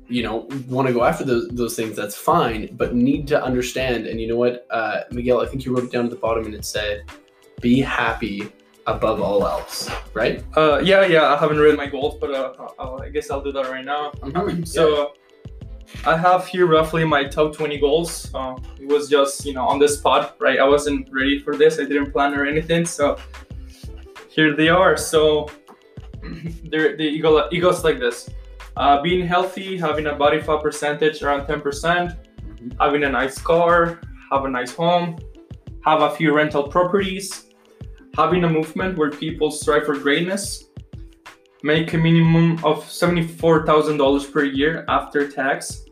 you 0.08 0.24
know 0.24 0.48
want 0.68 0.88
to 0.88 0.94
go 0.94 1.04
after 1.04 1.24
those, 1.24 1.48
those 1.50 1.76
things 1.76 1.96
that's 1.96 2.16
fine 2.16 2.68
but 2.74 2.94
need 2.94 3.28
to 3.28 3.42
understand 3.42 4.06
and 4.06 4.20
you 4.20 4.28
know 4.28 4.36
what 4.36 4.68
uh, 4.70 5.02
miguel 5.12 5.40
i 5.40 5.46
think 5.46 5.64
you 5.64 5.74
wrote 5.74 5.86
it 5.86 5.92
down 5.92 6.04
at 6.04 6.12
the 6.12 6.18
bottom 6.18 6.46
and 6.46 6.54
it 6.54 6.66
said 6.66 7.04
be 7.62 7.80
happy 7.80 8.52
above 8.86 9.22
all 9.22 9.46
else 9.48 9.90
right 10.14 10.44
Uh, 10.58 10.80
yeah, 10.84 11.06
yeah. 11.06 11.34
I 11.34 11.38
haven't 11.38 11.60
read 11.60 11.78
my 11.78 11.88
goals, 11.88 12.18
but 12.20 12.32
uh, 12.34 12.54
I'll, 12.80 13.00
guess 13.12 13.30
I'll 13.32 13.42
do 13.42 13.52
that 13.54 13.68
right 13.72 13.86
now. 13.86 14.12
So 14.66 15.14
I 16.06 16.18
have 16.18 16.48
here 16.48 16.66
roughly 16.66 17.06
my 17.06 17.24
top 17.24 17.56
20 17.56 17.80
goals. 17.80 18.30
Uh, 18.34 18.56
it 18.82 18.88
was 18.88 19.10
just 19.10 19.46
you 19.46 19.54
know 19.54 19.66
on 19.68 19.80
the 19.80 19.88
spot, 19.88 20.36
right? 20.40 20.60
I 20.60 20.68
wasn't 20.68 21.08
ready 21.12 21.40
for 21.40 21.56
this. 21.56 21.80
I 21.80 21.86
didn't 21.86 22.12
plan 22.12 22.34
or 22.34 22.46
anything. 22.46 22.86
So 22.86 23.18
here 24.30 24.56
they 24.56 24.70
are. 24.70 24.98
So 24.98 25.50
the 26.72 26.98
eagle 27.18 27.48
eagles 27.52 27.84
like 27.84 28.00
this: 28.00 28.30
uh, 28.76 29.02
being 29.02 29.26
healthy, 29.28 29.78
having 29.78 30.08
a 30.08 30.16
body 30.16 30.42
fat 30.42 30.62
percentage 30.62 31.22
around 31.24 31.42
10%, 31.48 31.62
Mhm. 31.64 32.76
having 32.80 33.04
a 33.04 33.10
nice 33.10 33.38
car, 33.40 34.00
have 34.32 34.44
a 34.46 34.50
nice 34.50 34.74
home, 34.76 35.18
have 35.86 36.02
a 36.02 36.10
few 36.18 36.34
rental 36.34 36.64
properties, 36.76 37.53
having 38.16 38.44
a 38.44 38.50
movement 38.50 38.96
where 38.96 39.10
people 39.10 39.50
strive 39.50 39.86
for 39.86 39.98
greatness, 39.98 40.66
make 41.64 41.94
a 41.94 41.98
minimum 41.98 42.64
of 42.64 42.84
$74,000 42.86 44.32
per 44.32 44.44
year 44.44 44.86
after 44.88 45.28
tax, 45.28 45.86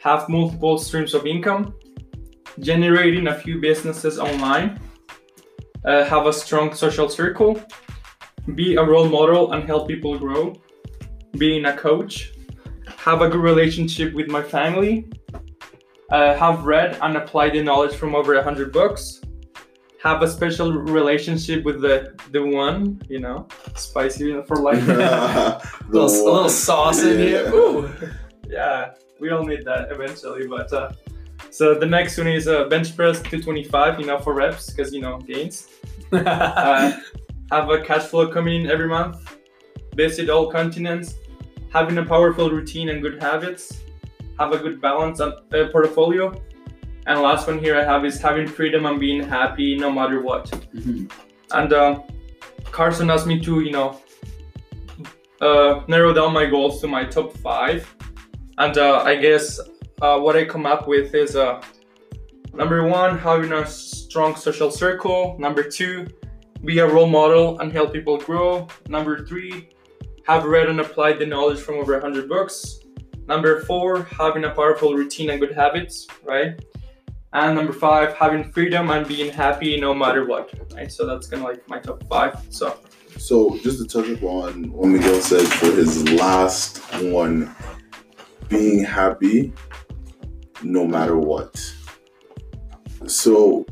have 0.00 0.28
multiple 0.28 0.78
streams 0.78 1.12
of 1.12 1.26
income, 1.26 1.74
generating 2.60 3.26
a 3.28 3.34
few 3.34 3.60
businesses 3.60 4.18
online, 4.18 4.80
uh, 5.84 6.04
have 6.04 6.26
a 6.26 6.32
strong 6.32 6.74
social 6.74 7.10
circle, 7.10 7.60
be 8.54 8.76
a 8.76 8.82
role 8.82 9.08
model 9.08 9.52
and 9.52 9.64
help 9.64 9.86
people 9.86 10.18
grow, 10.18 10.54
being 11.36 11.66
a 11.66 11.76
coach, 11.76 12.32
have 12.96 13.20
a 13.20 13.28
good 13.28 13.40
relationship 13.40 14.14
with 14.14 14.28
my 14.28 14.42
family, 14.42 15.10
uh, 16.10 16.34
have 16.36 16.64
read 16.64 16.98
and 17.02 17.18
applied 17.18 17.52
the 17.52 17.62
knowledge 17.62 17.94
from 17.94 18.14
over 18.14 18.34
100 18.34 18.72
books, 18.72 19.20
have 20.04 20.22
a 20.22 20.28
special 20.28 20.70
relationship 20.70 21.64
with 21.64 21.80
the 21.80 22.14
the 22.30 22.42
one, 22.44 23.00
you 23.08 23.18
know, 23.18 23.48
spicy 23.74 24.40
for 24.42 24.56
life. 24.56 24.86
a 24.88 25.60
little, 25.88 26.08
a 26.08 26.32
little 26.32 26.48
sauce 26.48 27.02
in 27.02 27.18
here 27.18 27.48
Ooh. 27.54 27.90
yeah, 28.46 28.92
we 29.18 29.30
all 29.30 29.44
need 29.44 29.64
that 29.64 29.90
eventually. 29.90 30.46
But 30.46 30.70
uh, 30.72 30.92
so 31.50 31.74
the 31.74 31.86
next 31.86 32.18
one 32.18 32.28
is 32.28 32.46
uh, 32.46 32.68
bench 32.68 32.94
press 32.94 33.16
225, 33.22 34.00
you 34.00 34.06
know, 34.06 34.18
for 34.18 34.34
reps 34.34 34.70
because 34.70 34.92
you 34.92 35.00
know 35.00 35.18
gains. 35.18 35.68
Uh, 36.14 36.92
have 37.50 37.68
a 37.70 37.80
cash 37.80 38.04
flow 38.04 38.28
coming 38.28 38.62
in 38.62 38.70
every 38.70 38.86
month. 38.86 39.36
Visit 39.96 40.30
all 40.30 40.48
continents. 40.48 41.16
Having 41.72 41.98
a 41.98 42.04
powerful 42.04 42.50
routine 42.50 42.88
and 42.90 43.02
good 43.02 43.20
habits. 43.20 43.80
Have 44.38 44.52
a 44.52 44.58
good 44.58 44.80
balance 44.80 45.20
on 45.20 45.32
uh, 45.52 45.66
portfolio. 45.72 46.32
And 47.06 47.20
last 47.20 47.46
one 47.46 47.58
here 47.58 47.76
I 47.76 47.84
have 47.84 48.04
is 48.04 48.20
having 48.20 48.46
freedom 48.46 48.86
and 48.86 48.98
being 48.98 49.22
happy 49.22 49.76
no 49.76 49.90
matter 49.90 50.22
what. 50.22 50.50
Mhm. 50.74 51.10
And 51.52 51.72
um, 51.72 52.02
Carson 52.70 53.10
asked 53.10 53.26
me 53.26 53.40
to, 53.40 53.60
you 53.60 53.72
know, 53.72 54.00
uh, 55.40 55.82
narrow 55.86 56.12
down 56.14 56.32
my 56.32 56.46
goals 56.46 56.80
to 56.80 56.86
my 56.88 57.04
top 57.04 57.36
five. 57.38 57.94
And 58.58 58.78
uh, 58.78 59.02
I 59.04 59.16
guess 59.16 59.60
uh, 60.00 60.18
what 60.18 60.36
I 60.36 60.44
come 60.44 60.66
up 60.66 60.88
with 60.88 61.14
is 61.14 61.36
uh, 61.36 61.60
number 62.52 62.86
one, 62.86 63.18
having 63.18 63.52
a 63.52 63.66
strong 63.66 64.36
social 64.36 64.70
circle. 64.70 65.36
Number 65.38 65.62
two, 65.62 66.06
be 66.64 66.78
a 66.78 66.86
role 66.86 67.06
model 67.08 67.60
and 67.60 67.70
help 67.72 67.92
people 67.92 68.16
grow. 68.16 68.66
Number 68.88 69.26
three, 69.26 69.68
have 70.26 70.44
read 70.44 70.68
and 70.68 70.80
applied 70.80 71.18
the 71.18 71.26
knowledge 71.26 71.60
from 71.60 71.74
over 71.76 71.92
100 71.92 72.28
books. 72.28 72.80
Number 73.26 73.60
four, 73.62 74.04
having 74.04 74.44
a 74.44 74.50
powerful 74.50 74.94
routine 74.94 75.30
and 75.30 75.40
good 75.40 75.52
habits, 75.52 76.06
right? 76.24 76.62
And 77.34 77.56
number 77.56 77.72
five, 77.72 78.14
having 78.14 78.52
freedom 78.52 78.90
and 78.90 79.06
being 79.08 79.32
happy 79.32 79.78
no 79.80 79.92
matter 79.92 80.24
what, 80.24 80.52
right? 80.72 80.90
So 80.90 81.04
that's 81.04 81.26
kind 81.26 81.42
of 81.42 81.48
like 81.48 81.68
my 81.68 81.80
top 81.80 82.06
five. 82.06 82.40
So 82.48 82.78
So 83.18 83.58
just 83.58 83.78
to 83.78 83.86
touch 83.86 84.08
upon 84.08 84.70
what 84.70 84.86
Miguel 84.86 85.20
said 85.20 85.46
for 85.46 85.66
his 85.72 86.08
last 86.10 86.78
one, 87.02 87.54
being 88.48 88.84
happy 88.84 89.52
no 90.62 90.86
matter 90.86 91.18
what. 91.18 91.74
So 93.06 93.66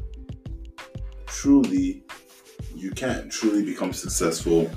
truly, 1.27 2.05
you 2.75 2.91
can't 2.91 3.31
truly 3.31 3.65
become 3.65 3.93
successful 3.93 4.69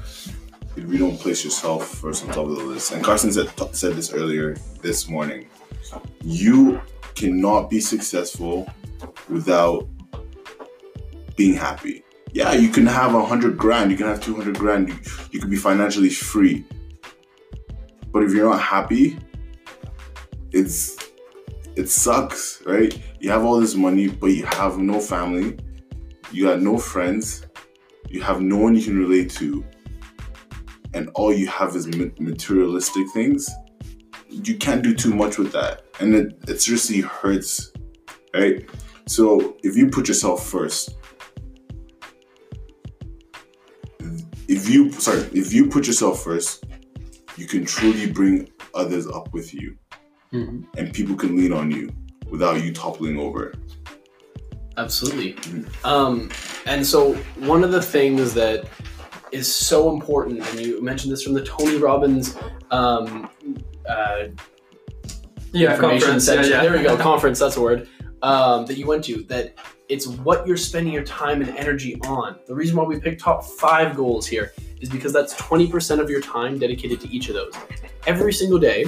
if 0.76 0.84
you 0.92 0.98
don't 1.00 1.18
place 1.18 1.44
yourself 1.44 1.88
first 1.88 2.24
on 2.24 2.30
top 2.30 2.46
of 2.46 2.56
the 2.56 2.64
list. 2.64 2.92
And 2.92 3.04
Carson 3.04 3.32
said 3.32 3.50
said 3.74 3.94
this 3.94 4.14
earlier 4.14 4.56
this 4.82 5.10
morning. 5.10 5.48
You 6.24 6.82
cannot 7.16 7.70
be 7.70 7.80
successful 7.80 8.70
without 9.30 9.88
being 11.36 11.54
happy 11.54 12.06
yeah, 12.36 12.52
you 12.52 12.68
can 12.68 12.86
have 12.86 13.16
a 13.16 13.26
hundred 13.26 13.58
grand, 13.58 13.92
you 13.92 13.96
can 13.96 14.08
have 14.08 14.20
two 14.20 14.36
hundred 14.36 14.60
grand, 14.60 14.90
you, 14.90 14.96
you 15.32 15.40
can 15.40 15.50
be 15.50 15.56
financially 15.56 16.10
free. 16.10 16.66
But 18.12 18.24
if 18.24 18.34
you're 18.34 18.50
not 18.50 18.60
happy, 18.60 19.18
it's 20.52 20.98
it 21.78 21.90
sucks, 21.90 22.62
right? 22.66 23.02
You 23.22 23.32
have 23.32 23.46
all 23.46 23.58
this 23.58 23.76
money, 23.76 24.10
but 24.10 24.28
you 24.28 24.46
have 24.48 24.78
no 24.78 25.00
family, 25.00 25.58
you 26.30 26.44
got 26.44 26.62
no 26.62 26.78
friends, 26.78 27.48
you 28.10 28.22
have 28.22 28.42
no 28.42 28.58
one 28.58 28.76
you 28.76 28.84
can 28.84 29.00
relate 29.00 29.30
to, 29.36 29.64
and 30.94 31.10
all 31.16 31.32
you 31.32 31.48
have 31.48 31.74
is 31.74 31.88
materialistic 31.88 33.08
things. 33.14 33.50
You 34.28 34.58
can't 34.58 34.84
do 34.84 34.94
too 34.94 35.16
much 35.16 35.38
with 35.38 35.54
that, 35.54 35.85
and 36.00 36.14
it, 36.16 36.38
it 36.48 36.62
seriously 36.62 37.02
hurts, 37.02 37.72
right? 38.34 38.68
So 39.08 39.56
if 39.64 39.76
you 39.78 39.90
put 39.90 40.08
yourself 40.08 40.48
first, 40.48 40.96
if 44.48 44.70
you 44.70 44.92
sorry 44.92 45.22
if 45.34 45.52
you 45.52 45.68
put 45.68 45.88
yourself 45.88 46.24
first 46.24 46.66
you 47.36 47.48
can 47.48 47.66
truly 47.66 48.12
bring 48.12 48.48
others 48.76 49.08
up 49.08 49.32
with 49.34 49.54
you 49.54 49.76
Mhm. 50.32 50.66
and 50.78 50.94
people 50.94 51.16
can 51.16 51.36
lean 51.36 51.52
on 51.52 51.72
you 51.72 51.90
without 52.30 52.64
you 52.64 52.72
toppling 52.74 53.18
over 53.18 53.54
Absolutely. 54.78 55.34
Mhm. 55.34 55.86
Um, 55.86 56.30
and 56.66 56.86
so 56.86 57.14
one 57.40 57.64
of 57.64 57.72
the 57.72 57.82
things 57.82 58.34
that 58.34 58.68
is 59.32 59.48
so 59.54 59.90
important, 59.94 60.46
and 60.50 60.60
you 60.60 60.82
mentioned 60.82 61.14
this 61.14 61.24
from 61.24 61.32
the 61.34 61.46
Tony 61.46 61.78
Robbins 61.78 62.36
um, 62.72 63.30
uh, 63.90 64.24
yeah, 65.56 65.74
information 65.74 66.02
conference. 66.02 66.28
Yeah, 66.28 66.42
yeah. 66.44 66.62
There 66.62 66.78
we 66.78 66.84
go, 66.84 66.98
conference. 66.98 67.40
That's 67.40 67.58
a 67.58 67.62
word 67.62 67.88
um, 68.22 68.66
that 68.66 68.78
you 68.78 68.88
went 68.88 69.04
to. 69.06 69.24
That 69.24 69.56
it's 69.90 70.08
what 70.08 70.48
you're 70.48 70.58
spending 70.58 70.94
your 70.94 71.04
time 71.04 71.42
and 71.42 71.56
energy 71.58 72.00
on. 72.04 72.38
The 72.48 72.56
reason 72.56 72.76
why 72.76 72.84
we 72.84 73.00
picked 73.00 73.22
top 73.22 73.44
five 73.44 73.96
goals 73.96 74.28
here 74.28 74.54
is 74.82 74.90
because 74.90 75.14
that's 75.14 75.34
20% 75.36 76.00
of 76.00 76.10
your 76.10 76.22
time 76.22 76.58
dedicated 76.58 77.00
to 77.02 77.10
each 77.10 77.30
of 77.30 77.36
those. 77.36 77.54
Every 78.08 78.34
single 78.34 78.60
day, 78.60 78.86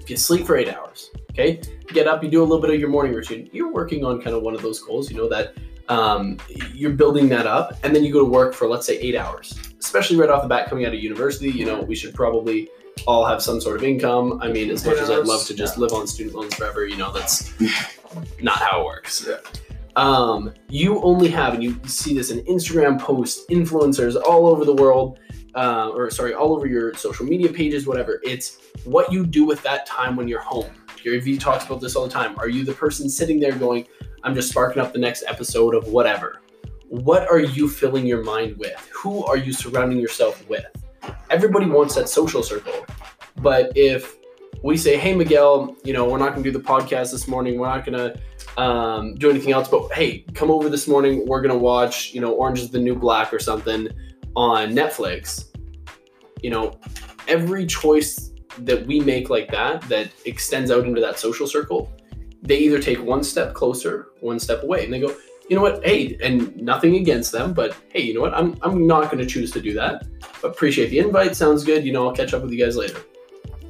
if 0.00 0.10
you 0.10 0.16
sleep 0.16 0.46
for 0.46 0.56
eight 0.56 0.68
hours, 0.68 1.10
okay, 1.30 1.60
get 1.88 2.06
up, 2.06 2.22
you 2.22 2.30
do 2.30 2.42
a 2.42 2.44
little 2.44 2.60
bit 2.60 2.70
of 2.70 2.80
your 2.80 2.88
morning 2.88 3.12
routine. 3.12 3.48
You're 3.52 3.72
working 3.72 4.04
on 4.04 4.20
kind 4.20 4.36
of 4.36 4.42
one 4.42 4.54
of 4.54 4.62
those 4.62 4.80
goals. 4.80 5.10
You 5.10 5.16
know 5.16 5.28
that 5.28 5.54
um, 5.88 6.38
you're 6.72 6.92
building 6.92 7.28
that 7.30 7.46
up, 7.46 7.78
and 7.82 7.94
then 7.94 8.04
you 8.04 8.12
go 8.12 8.20
to 8.20 8.30
work 8.30 8.54
for 8.54 8.68
let's 8.68 8.86
say 8.86 8.98
eight 8.98 9.16
hours. 9.16 9.58
Especially 9.78 10.16
right 10.16 10.30
off 10.30 10.42
the 10.42 10.48
bat, 10.48 10.68
coming 10.68 10.86
out 10.86 10.94
of 10.94 11.00
university, 11.00 11.50
you 11.50 11.64
know 11.64 11.80
we 11.80 11.94
should 11.94 12.14
probably 12.14 12.68
all 13.06 13.24
have 13.24 13.42
some 13.42 13.60
sort 13.60 13.76
of 13.76 13.84
income. 13.84 14.38
I 14.42 14.48
mean, 14.50 14.70
as 14.70 14.84
much 14.86 14.98
as 14.98 15.10
I'd 15.10 15.26
love 15.26 15.44
to 15.46 15.54
just 15.54 15.78
live 15.78 15.92
on 15.92 16.06
student 16.06 16.34
loans 16.34 16.54
forever, 16.54 16.86
you 16.86 16.96
know 16.96 17.12
that's 17.12 17.52
not 18.40 18.56
how 18.56 18.82
it 18.82 18.84
works. 18.84 19.26
Yeah. 19.28 19.38
Um, 19.96 20.52
you 20.68 21.00
only 21.02 21.28
have, 21.28 21.54
and 21.54 21.62
you 21.62 21.80
see 21.86 22.14
this 22.14 22.30
in 22.30 22.40
Instagram 22.46 23.00
posts, 23.00 23.44
influencers 23.50 24.20
all 24.20 24.46
over 24.46 24.64
the 24.64 24.74
world, 24.74 25.20
uh, 25.54 25.90
or 25.90 26.10
sorry, 26.10 26.34
all 26.34 26.52
over 26.54 26.66
your 26.66 26.94
social 26.94 27.24
media 27.24 27.52
pages, 27.52 27.86
whatever. 27.86 28.20
It's 28.24 28.58
what 28.84 29.12
you 29.12 29.24
do 29.24 29.44
with 29.44 29.62
that 29.62 29.86
time 29.86 30.16
when 30.16 30.26
you're 30.26 30.40
home. 30.40 30.70
Gary 31.02 31.20
Vee 31.20 31.38
talks 31.38 31.66
about 31.66 31.80
this 31.80 31.94
all 31.94 32.06
the 32.06 32.12
time. 32.12 32.36
Are 32.38 32.48
you 32.48 32.64
the 32.64 32.72
person 32.72 33.08
sitting 33.08 33.38
there 33.38 33.52
going, 33.52 33.86
I'm 34.22 34.34
just 34.34 34.48
sparking 34.48 34.82
up 34.82 34.92
the 34.92 34.98
next 34.98 35.22
episode 35.28 35.74
of 35.74 35.86
whatever? 35.88 36.40
What 36.88 37.28
are 37.30 37.40
you 37.40 37.68
filling 37.68 38.06
your 38.06 38.24
mind 38.24 38.56
with? 38.56 38.90
Who 38.94 39.24
are 39.24 39.36
you 39.36 39.52
surrounding 39.52 39.98
yourself 39.98 40.48
with? 40.48 40.66
Everybody 41.30 41.66
wants 41.66 41.94
that 41.94 42.08
social 42.08 42.42
circle. 42.42 42.86
But 43.36 43.72
if 43.76 44.16
we 44.62 44.76
say, 44.76 44.96
hey, 44.96 45.14
Miguel, 45.14 45.76
you 45.84 45.92
know, 45.92 46.08
we're 46.08 46.18
not 46.18 46.32
going 46.32 46.42
to 46.44 46.50
do 46.50 46.56
the 46.56 46.64
podcast 46.64 47.10
this 47.10 47.28
morning, 47.28 47.58
we're 47.58 47.68
not 47.68 47.84
going 47.84 47.98
to 47.98 48.60
um, 48.62 49.14
do 49.16 49.28
anything 49.28 49.52
else, 49.52 49.68
but 49.68 49.92
hey, 49.92 50.20
come 50.34 50.50
over 50.50 50.68
this 50.68 50.88
morning, 50.88 51.26
we're 51.26 51.42
going 51.42 51.52
to 51.52 51.58
watch, 51.58 52.14
you 52.14 52.20
know, 52.20 52.32
Orange 52.32 52.60
is 52.60 52.70
the 52.70 52.78
New 52.78 52.94
Black 52.94 53.34
or 53.34 53.38
something. 53.38 53.88
on 54.36 54.72
Netflix, 54.72 55.46
you 56.42 56.50
know, 56.50 56.78
every 57.28 57.66
choice 57.66 58.32
that 58.58 58.86
we 58.86 59.00
make 59.00 59.30
like 59.30 59.50
that 59.50 59.82
that 59.88 60.10
extends 60.26 60.70
out 60.70 60.84
into 60.84 61.00
that 61.00 61.18
social 61.18 61.46
circle, 61.46 61.90
they 62.42 62.58
either 62.58 62.78
take 62.78 63.02
one 63.02 63.24
step 63.24 63.54
closer, 63.54 64.08
one 64.20 64.38
step 64.38 64.62
away, 64.62 64.84
and 64.84 64.92
they 64.92 65.00
go, 65.00 65.14
you 65.48 65.56
know 65.56 65.62
what, 65.62 65.84
hey, 65.84 66.16
and 66.22 66.56
nothing 66.56 66.96
against 66.96 67.30
them, 67.32 67.52
but 67.52 67.76
hey, 67.90 68.00
you 68.02 68.14
know 68.14 68.20
what, 68.20 68.34
I'm 68.34 68.56
I'm 68.62 68.86
not 68.86 69.10
going 69.10 69.18
to 69.18 69.26
choose 69.26 69.50
to 69.52 69.60
do 69.60 69.72
that. 69.74 70.06
Appreciate 70.42 70.88
the 70.88 70.98
invite, 70.98 71.36
sounds 71.36 71.64
good. 71.64 71.84
You 71.84 71.92
know, 71.92 72.06
I'll 72.06 72.14
catch 72.14 72.32
up 72.34 72.42
with 72.42 72.52
you 72.52 72.58
guys 72.64 72.76
later. 72.76 73.00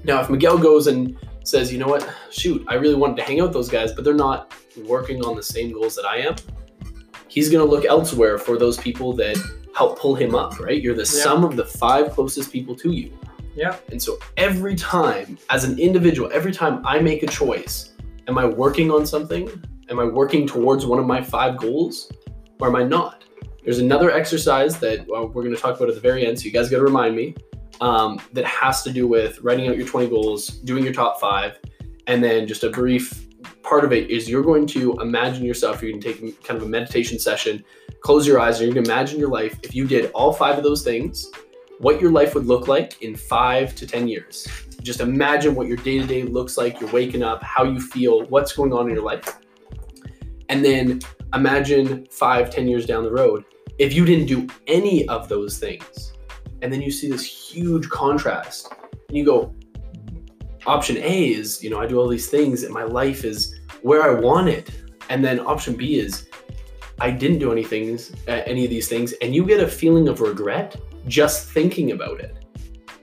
Now, 0.04 0.20
if 0.20 0.28
Miguel 0.30 0.58
goes 0.58 0.86
and 0.86 1.16
says, 1.44 1.72
you 1.72 1.78
know 1.78 1.88
what, 1.88 2.08
shoot, 2.30 2.64
I 2.68 2.74
really 2.74 2.94
wanted 2.94 3.16
to 3.16 3.22
hang 3.22 3.40
out 3.40 3.44
with 3.48 3.52
those 3.54 3.68
guys, 3.68 3.92
but 3.92 4.04
they're 4.04 4.14
not 4.14 4.52
working 4.86 5.24
on 5.24 5.34
the 5.36 5.42
same 5.42 5.72
goals 5.72 5.94
that 5.96 6.04
I 6.04 6.18
am, 6.18 6.36
he's 7.28 7.50
going 7.50 7.64
to 7.64 7.70
look 7.70 7.84
elsewhere 7.84 8.38
for 8.38 8.56
those 8.58 8.78
people 8.78 9.12
that 9.14 9.36
help 9.76 9.98
pull 9.98 10.14
him 10.14 10.34
up, 10.34 10.58
right? 10.60 10.80
You're 10.80 10.94
the 10.94 11.00
Yeah. 11.02 11.22
sum 11.24 11.44
of 11.44 11.56
the 11.56 11.64
five 11.64 12.10
closest 12.12 12.52
people 12.52 12.74
to 12.76 12.92
you. 12.92 13.12
Yeah. 13.56 13.76
And 13.90 14.02
so 14.02 14.18
every 14.36 14.74
time, 14.74 15.38
as 15.50 15.64
an 15.64 15.78
individual, 15.78 16.30
every 16.32 16.52
time 16.52 16.82
I 16.84 16.98
make 16.98 17.22
a 17.22 17.26
choice, 17.26 17.92
am 18.26 18.36
I 18.38 18.46
working 18.46 18.90
on 18.90 19.06
something? 19.06 19.48
Am 19.90 20.00
I 20.00 20.04
working 20.04 20.46
towards 20.46 20.86
one 20.86 20.98
of 20.98 21.06
my 21.06 21.22
five 21.22 21.58
goals? 21.58 22.10
Or 22.60 22.68
am 22.68 22.76
I 22.76 22.84
not? 22.84 23.24
There's 23.64 23.78
another 23.78 24.10
exercise 24.10 24.78
that 24.80 25.06
well, 25.08 25.28
we're 25.28 25.42
going 25.42 25.54
to 25.54 25.60
talk 25.60 25.76
about 25.76 25.88
at 25.88 25.94
the 25.94 26.00
very 26.00 26.26
end, 26.26 26.38
so 26.38 26.44
you 26.44 26.52
guys 26.52 26.70
got 26.70 26.78
to 26.78 26.84
remind 26.84 27.16
me, 27.16 27.34
um, 27.80 28.20
that 28.32 28.44
has 28.44 28.82
to 28.82 28.92
do 28.92 29.06
with 29.06 29.40
writing 29.40 29.68
out 29.68 29.76
your 29.76 29.86
20 29.86 30.08
goals, 30.08 30.48
doing 30.48 30.84
your 30.84 30.92
top 30.92 31.20
five, 31.20 31.58
and 32.06 32.22
then 32.22 32.46
just 32.46 32.62
a 32.64 32.70
brief 32.70 33.26
part 33.62 33.84
of 33.84 33.92
it 33.92 34.10
is 34.10 34.28
you're 34.28 34.42
going 34.42 34.66
to 34.68 34.92
imagine 35.00 35.44
yourself, 35.44 35.80
going 35.80 36.00
to 36.00 36.12
take 36.12 36.44
kind 36.44 36.56
of 36.58 36.66
a 36.66 36.68
meditation 36.68 37.18
session, 37.18 37.64
close 38.00 38.26
your 38.26 38.38
eyes, 38.38 38.60
and 38.60 38.66
you're 38.66 38.74
going 38.74 38.84
to 38.84 38.90
imagine 38.90 39.18
your 39.18 39.30
life. 39.30 39.58
If 39.62 39.74
you 39.74 39.86
did 39.86 40.10
all 40.12 40.32
five 40.32 40.56
of 40.58 40.64
those 40.64 40.82
things, 40.82 41.30
what 41.78 42.00
your 42.00 42.10
life 42.10 42.34
would 42.34 42.46
look 42.46 42.68
like 42.68 43.02
in 43.02 43.16
five 43.16 43.74
to 43.76 43.86
10 43.86 44.06
years. 44.06 44.46
Just 44.82 45.00
imagine 45.00 45.54
what 45.54 45.66
your 45.66 45.78
day 45.78 45.98
to 45.98 46.06
day 46.06 46.22
looks 46.22 46.56
like. 46.56 46.80
You're 46.80 46.90
waking 46.90 47.22
up, 47.22 47.42
how 47.42 47.64
you 47.64 47.80
feel, 47.80 48.26
what's 48.26 48.52
going 48.52 48.72
on 48.72 48.88
in 48.88 48.94
your 48.94 49.04
life. 49.04 49.40
And 50.48 50.64
then 50.64 51.00
imagine 51.32 52.06
five, 52.10 52.50
10 52.50 52.68
years 52.68 52.86
down 52.86 53.04
the 53.04 53.10
road, 53.10 53.44
if 53.78 53.92
you 53.92 54.04
didn't 54.04 54.26
do 54.26 54.46
any 54.66 55.06
of 55.08 55.28
those 55.28 55.58
things, 55.58 56.12
and 56.62 56.72
then 56.72 56.80
you 56.80 56.90
see 56.90 57.08
this 57.08 57.24
huge 57.24 57.88
contrast, 57.88 58.72
and 59.08 59.16
you 59.16 59.24
go, 59.24 59.54
option 60.66 60.96
A 60.98 61.32
is, 61.32 61.62
you 61.62 61.70
know, 61.70 61.80
I 61.80 61.86
do 61.86 61.98
all 61.98 62.08
these 62.08 62.28
things 62.28 62.62
and 62.62 62.72
my 62.72 62.84
life 62.84 63.24
is 63.24 63.58
where 63.82 64.02
I 64.02 64.18
want 64.18 64.48
it. 64.48 64.70
And 65.10 65.24
then 65.24 65.40
option 65.40 65.74
B 65.74 65.96
is, 65.96 66.28
I 67.00 67.10
didn't 67.10 67.38
do 67.38 67.52
anything, 67.52 67.98
uh, 68.28 68.42
any 68.46 68.64
of 68.64 68.70
these 68.70 68.88
things, 68.88 69.12
and 69.20 69.34
you 69.34 69.44
get 69.44 69.60
a 69.60 69.68
feeling 69.68 70.08
of 70.08 70.20
regret 70.20 70.76
just 71.06 71.50
thinking 71.50 71.92
about 71.92 72.20
it. 72.20 72.44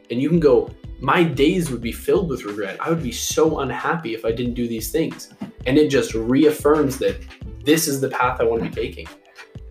And 0.10 0.22
you 0.22 0.30
can 0.30 0.40
go, 0.40 0.74
my 1.00 1.24
days 1.24 1.70
would 1.72 1.82
be 1.82 1.92
filled 1.92 2.30
with 2.30 2.46
regret. 2.46 2.78
I 2.80 2.90
would 2.90 3.04
be 3.04 3.12
so 3.12 3.60
unhappy 3.60 4.14
if 4.14 4.26
I 4.26 4.32
didn't 4.32 4.54
do 4.54 4.68
these 4.68 4.92
things. 4.92 5.34
And 5.66 5.78
it 5.78 5.90
just 5.90 6.14
reaffirms 6.14 6.98
that 7.00 7.22
this 7.64 7.88
is 7.88 8.02
the 8.02 8.10
path 8.10 8.40
I 8.40 8.44
want 8.44 8.64
to 8.64 8.70
be 8.70 8.76
taking. 8.76 9.08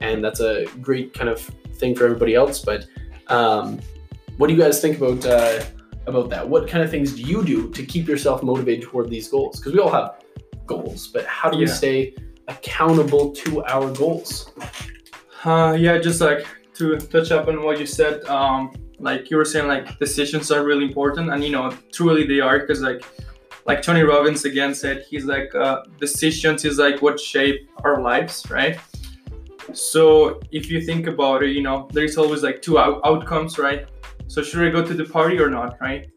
And 0.01 0.25
that's 0.25 0.41
a 0.41 0.67
great 0.81 1.13
kind 1.13 1.29
of 1.29 1.41
thing 1.75 1.95
for 1.95 2.05
everybody 2.05 2.35
else. 2.35 2.61
But 2.61 2.87
um, 3.29 3.81
what 4.37 4.47
do 4.49 4.55
you 4.55 4.61
guys 4.61 4.81
think 4.81 4.99
about 4.99 5.27
uh, 5.27 5.65
about 6.07 6.31
that? 6.31 6.49
What 6.49 6.69
kind 6.69 6.83
of 6.83 6.91
things 6.91 7.13
do 7.15 7.23
you 7.23 7.45
do 7.45 7.71
to 7.71 7.85
keep 7.85 8.09
yourself 8.09 8.43
motivated 8.43 8.85
toward 8.89 9.11
these 9.11 9.29
goals? 9.29 9.59
Because 9.59 9.73
we 9.75 9.81
all 9.81 9.91
have 9.91 10.23
goals, 10.67 11.09
but 11.09 11.27
how 11.27 11.51
do 11.51 11.59
we 11.59 11.67
Yeah. 11.67 11.73
stay 11.73 12.15
accountable 12.49 13.33
to 13.33 13.63
our 13.65 13.93
goals? 13.93 14.53
Uh, 15.45 15.76
yeah, 15.79 15.99
just 15.99 16.21
like 16.21 16.47
to 16.75 16.97
touch 16.99 17.31
up 17.31 17.49
on 17.49 17.63
what 17.63 17.79
you 17.79 17.87
said, 17.87 18.25
um, 18.25 18.73
like 18.99 19.31
you 19.31 19.37
were 19.37 19.45
saying, 19.45 19.69
like 19.69 19.99
decisions 19.99 20.50
are 20.50 20.65
really 20.65 20.85
important, 20.85 21.31
and 21.33 21.43
you 21.45 21.50
know, 21.50 21.71
truly 21.93 22.26
they 22.26 22.41
are, 22.41 22.59
because 22.61 22.81
like, 22.81 23.03
like 23.67 23.83
Tony 23.83 24.03
Robbins 24.03 24.45
again 24.45 24.75
said, 24.75 25.05
he's 25.09 25.25
like 25.25 25.55
uh, 25.55 25.83
decisions 25.99 26.65
is 26.65 26.79
like 26.79 27.03
what 27.03 27.19
shape 27.21 27.71
our 27.85 28.01
lives, 28.03 28.45
right? 28.51 28.79
So 29.73 30.41
if 30.51 30.71
you 30.71 30.81
think 30.81 31.07
about 31.07 31.43
it, 31.43 31.51
you 31.51 31.63
know, 31.63 31.89
there's 31.93 32.17
always 32.17 32.43
like 32.43 32.61
two 32.63 32.79
out- 32.79 33.01
outcomes, 33.05 33.59
right? 33.59 33.87
So 34.27 34.43
should 34.43 34.67
I 34.67 34.71
go 34.71 34.85
to 34.85 34.95
the 34.95 35.05
party 35.05 35.39
or 35.39 35.51
not, 35.51 35.77
right? 35.81 36.09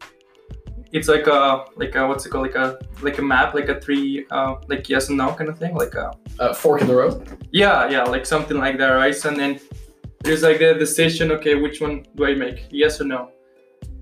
It's 0.92 1.08
like 1.08 1.26
a 1.26 1.64
like 1.76 1.94
a 1.96 2.06
what's 2.06 2.24
it 2.24 2.30
called 2.30 2.46
like 2.46 2.54
a 2.54 2.78
like 3.02 3.18
a 3.18 3.22
map 3.22 3.52
like 3.52 3.68
a 3.68 3.80
three 3.80 4.26
uh, 4.30 4.56
like 4.68 4.88
yes 4.88 5.08
and 5.08 5.18
no 5.18 5.32
kind 5.34 5.50
of 5.50 5.58
thing 5.58 5.74
like 5.74 5.94
a 5.94 6.12
Uh, 6.38 6.52
fork 6.54 6.80
in 6.82 6.86
the 6.86 6.94
road. 6.94 7.16
yeah, 7.50 7.88
yeah, 7.88 8.04
like 8.04 8.24
something 8.26 8.56
like 8.58 8.78
that, 8.78 8.90
right? 8.90 9.14
So, 9.14 9.28
and 9.28 9.38
then 9.38 9.60
there's 10.22 10.42
like 10.42 10.58
the 10.58 10.74
decision, 10.74 11.30
okay, 11.32 11.54
which 11.56 11.80
one 11.80 12.04
do 12.16 12.24
I 12.26 12.34
make? 12.34 12.66
Yes 12.70 13.00
or 13.00 13.04
no? 13.04 13.30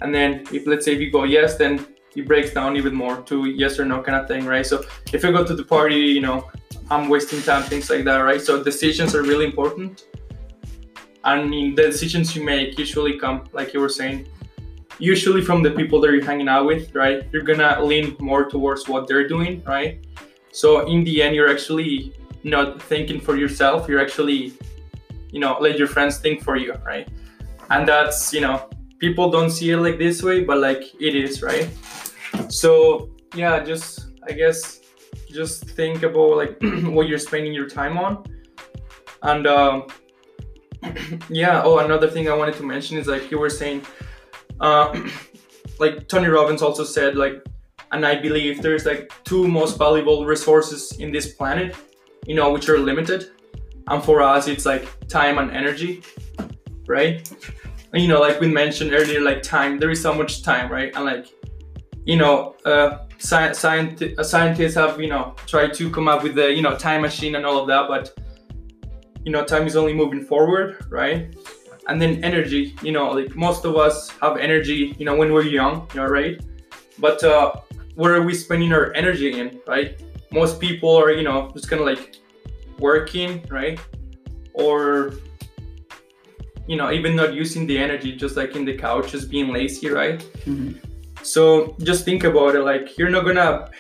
And 0.03 0.15
then 0.15 0.45
if 0.53 0.67
let's 0.67 0.85
say 0.85 0.93
if 0.95 1.01
you 1.01 1.11
go 1.11 1.25
yes, 1.25 1.57
then 1.57 1.75
it 2.15 2.27
breaks 2.27 2.53
down 2.53 2.77
even 2.77 2.95
more 2.95 3.23
to 3.23 3.47
yes 3.47 3.79
or 3.79 3.85
no 3.85 4.03
kind 4.03 4.17
of 4.21 4.29
thing, 4.29 4.45
right? 4.45 4.67
So 4.67 4.85
if 5.13 5.25
I 5.25 5.31
go 5.31 5.45
to 5.45 5.55
the 5.55 5.65
party, 5.65 5.97
you 5.97 6.21
know, 6.21 6.51
I'm 6.91 7.09
wasting 7.09 7.43
time, 7.43 7.63
things 7.63 7.89
like 7.89 8.05
that, 8.05 8.19
right? 8.19 8.41
So 8.41 8.63
decisions 8.63 9.15
are 9.15 9.23
really 9.23 9.47
important. 9.47 10.07
And 11.25 11.55
in 11.55 11.75
the 11.75 11.83
decisions 11.83 12.35
you 12.37 12.45
make 12.45 12.79
usually 12.79 13.19
come, 13.19 13.45
like 13.53 13.73
you 13.73 13.81
were 13.81 13.89
saying, 13.89 14.27
usually 14.99 15.43
from 15.43 15.63
the 15.63 15.71
people 15.71 16.01
that 16.01 16.11
you're 16.11 16.25
hanging 16.25 16.49
out 16.49 16.67
with, 16.67 16.95
right? 16.95 17.25
You're 17.33 17.43
gonna 17.43 17.83
lean 17.83 18.17
more 18.19 18.45
towards 18.49 18.89
what 18.89 19.09
they're 19.09 19.29
doing, 19.29 19.63
right? 19.65 20.05
So 20.51 20.87
in 20.87 21.05
the 21.05 21.23
end, 21.23 21.35
you're 21.35 21.49
actually 21.49 22.13
not 22.45 22.83
thinking 22.83 23.21
for 23.21 23.37
yourself 23.37 23.89
you're 23.89 24.01
actually 24.01 24.53
you 25.31 25.41
know 25.41 25.57
let 25.61 25.79
your 25.79 25.87
friends 25.87 26.19
think 26.19 26.43
for 26.43 26.57
you 26.57 26.75
right 26.85 27.09
and 27.71 27.87
that's 27.87 28.33
you 28.33 28.41
know 28.41 28.69
people 28.99 29.31
don't 29.31 29.51
see 29.51 29.71
it 29.71 29.79
like 29.79 29.99
this 29.99 30.23
way 30.23 30.43
but 30.43 30.59
like 30.59 30.83
it 31.01 31.15
is 31.15 31.43
right 31.43 31.69
so 32.53 33.11
yeah 33.35 33.63
just 33.63 34.09
i 34.29 34.33
guess 34.33 34.81
just 35.31 35.65
think 35.71 36.03
about 36.03 36.37
like 36.37 36.57
what 36.97 37.09
you're 37.09 37.19
spending 37.19 37.53
your 37.53 37.69
time 37.69 37.97
on. 37.97 38.25
And 39.23 39.47
um 39.47 39.87
yeah 41.29 41.63
oh 41.65 41.79
another 41.79 42.11
thing 42.11 42.29
i 42.29 42.35
wanted 42.35 42.55
to 42.57 42.65
mention 42.65 42.99
is 42.99 43.07
like 43.07 43.31
you 43.31 43.39
were 43.39 43.51
saying 43.51 43.83
uh 44.61 44.93
like 45.79 46.09
tony 46.09 46.27
robbins 46.27 46.61
also 46.61 46.83
said 46.83 47.15
like 47.15 47.37
and 47.93 48.05
i 48.05 48.21
believe 48.21 48.63
there's 48.63 48.85
like 48.85 49.13
two 49.23 49.47
most 49.47 49.79
valuable 49.79 50.27
resources 50.27 50.99
in 50.99 51.13
this 51.13 51.35
planet 51.35 51.77
you 52.27 52.35
know 52.35 52.53
which 52.53 52.69
are 52.69 52.79
limited. 52.79 53.31
And 53.89 54.03
for 54.03 54.23
us 54.23 54.47
it's 54.47 54.65
like 54.65 54.87
time 55.09 55.39
and 55.39 55.51
energy 55.51 56.03
right? 56.87 57.29
And, 57.93 58.03
you 58.03 58.09
know 58.09 58.21
like 58.21 58.41
we 58.41 58.49
mentioned 58.49 58.93
earlier 58.93 59.21
like 59.21 59.43
time 59.43 59.79
there 59.79 59.91
is 59.91 60.01
so 60.01 60.15
much 60.15 60.43
time 60.43 60.71
right? 60.71 60.95
And 60.95 61.05
like 61.05 61.27
you 62.05 62.17
know 62.17 62.57
uh, 62.65 62.99
sci- 63.19 63.53
scient- 63.53 64.19
uh, 64.19 64.25
scientists 64.25 64.75
have 64.75 65.01
you 65.01 65.09
know 65.09 65.35
tried 65.47 65.73
to 65.75 65.91
come 65.91 66.09
up 66.09 66.23
with 66.23 66.35
the 66.35 66.53
you 66.53 66.63
know 66.63 66.77
time 66.77 67.03
machine 67.03 67.37
and 67.37 67.47
all 67.47 67.59
of 67.59 67.67
that 67.69 67.89
but 67.89 68.13
you 69.25 69.31
know 69.31 69.45
time 69.45 69.67
is 69.67 69.77
only 69.77 69.93
moving 69.93 70.25
forward 70.25 70.85
right? 70.89 71.35
And 71.89 72.01
then 72.01 72.23
energy 72.25 72.75
you 72.83 72.93
know 72.93 73.11
like 73.11 73.35
most 73.37 73.65
of 73.65 73.77
us 73.77 74.11
have 74.21 74.37
energy 74.37 74.95
you 74.99 75.05
know 75.05 75.17
when 75.17 75.33
we're 75.33 75.45
young 75.45 75.89
you 75.95 76.01
know 76.01 76.07
right? 76.07 76.41
But 76.99 77.23
uh 77.23 77.53
where 77.95 78.15
are 78.15 78.23
we 78.23 78.35
spending 78.35 78.73
our 78.73 78.93
energy 78.95 79.39
in 79.39 79.61
right? 79.67 80.01
Most 80.33 80.61
people 80.61 80.97
are 80.97 81.13
you 81.13 81.23
know 81.23 81.51
just 81.55 81.69
kind 81.69 81.81
of 81.81 81.87
like 81.87 82.17
working 82.79 83.45
right? 83.49 83.79
Or 84.55 85.15
you 86.67 86.77
know 86.77 86.91
even 86.93 87.15
not 87.15 87.35
using 87.35 87.67
the 87.67 87.77
energy 87.77 88.15
just 88.15 88.37
like 88.37 88.57
in 88.57 88.65
the 88.65 88.77
couch 88.77 89.11
just 89.11 89.31
being 89.31 89.53
lazy 89.53 89.89
right 89.89 90.25
so 91.23 91.77
just 91.81 92.05
think 92.05 92.25
about 92.25 92.55
it 92.55 92.63
like 92.63 92.99
you're 92.99 93.11
not 93.11 93.25
gonna 93.25 93.71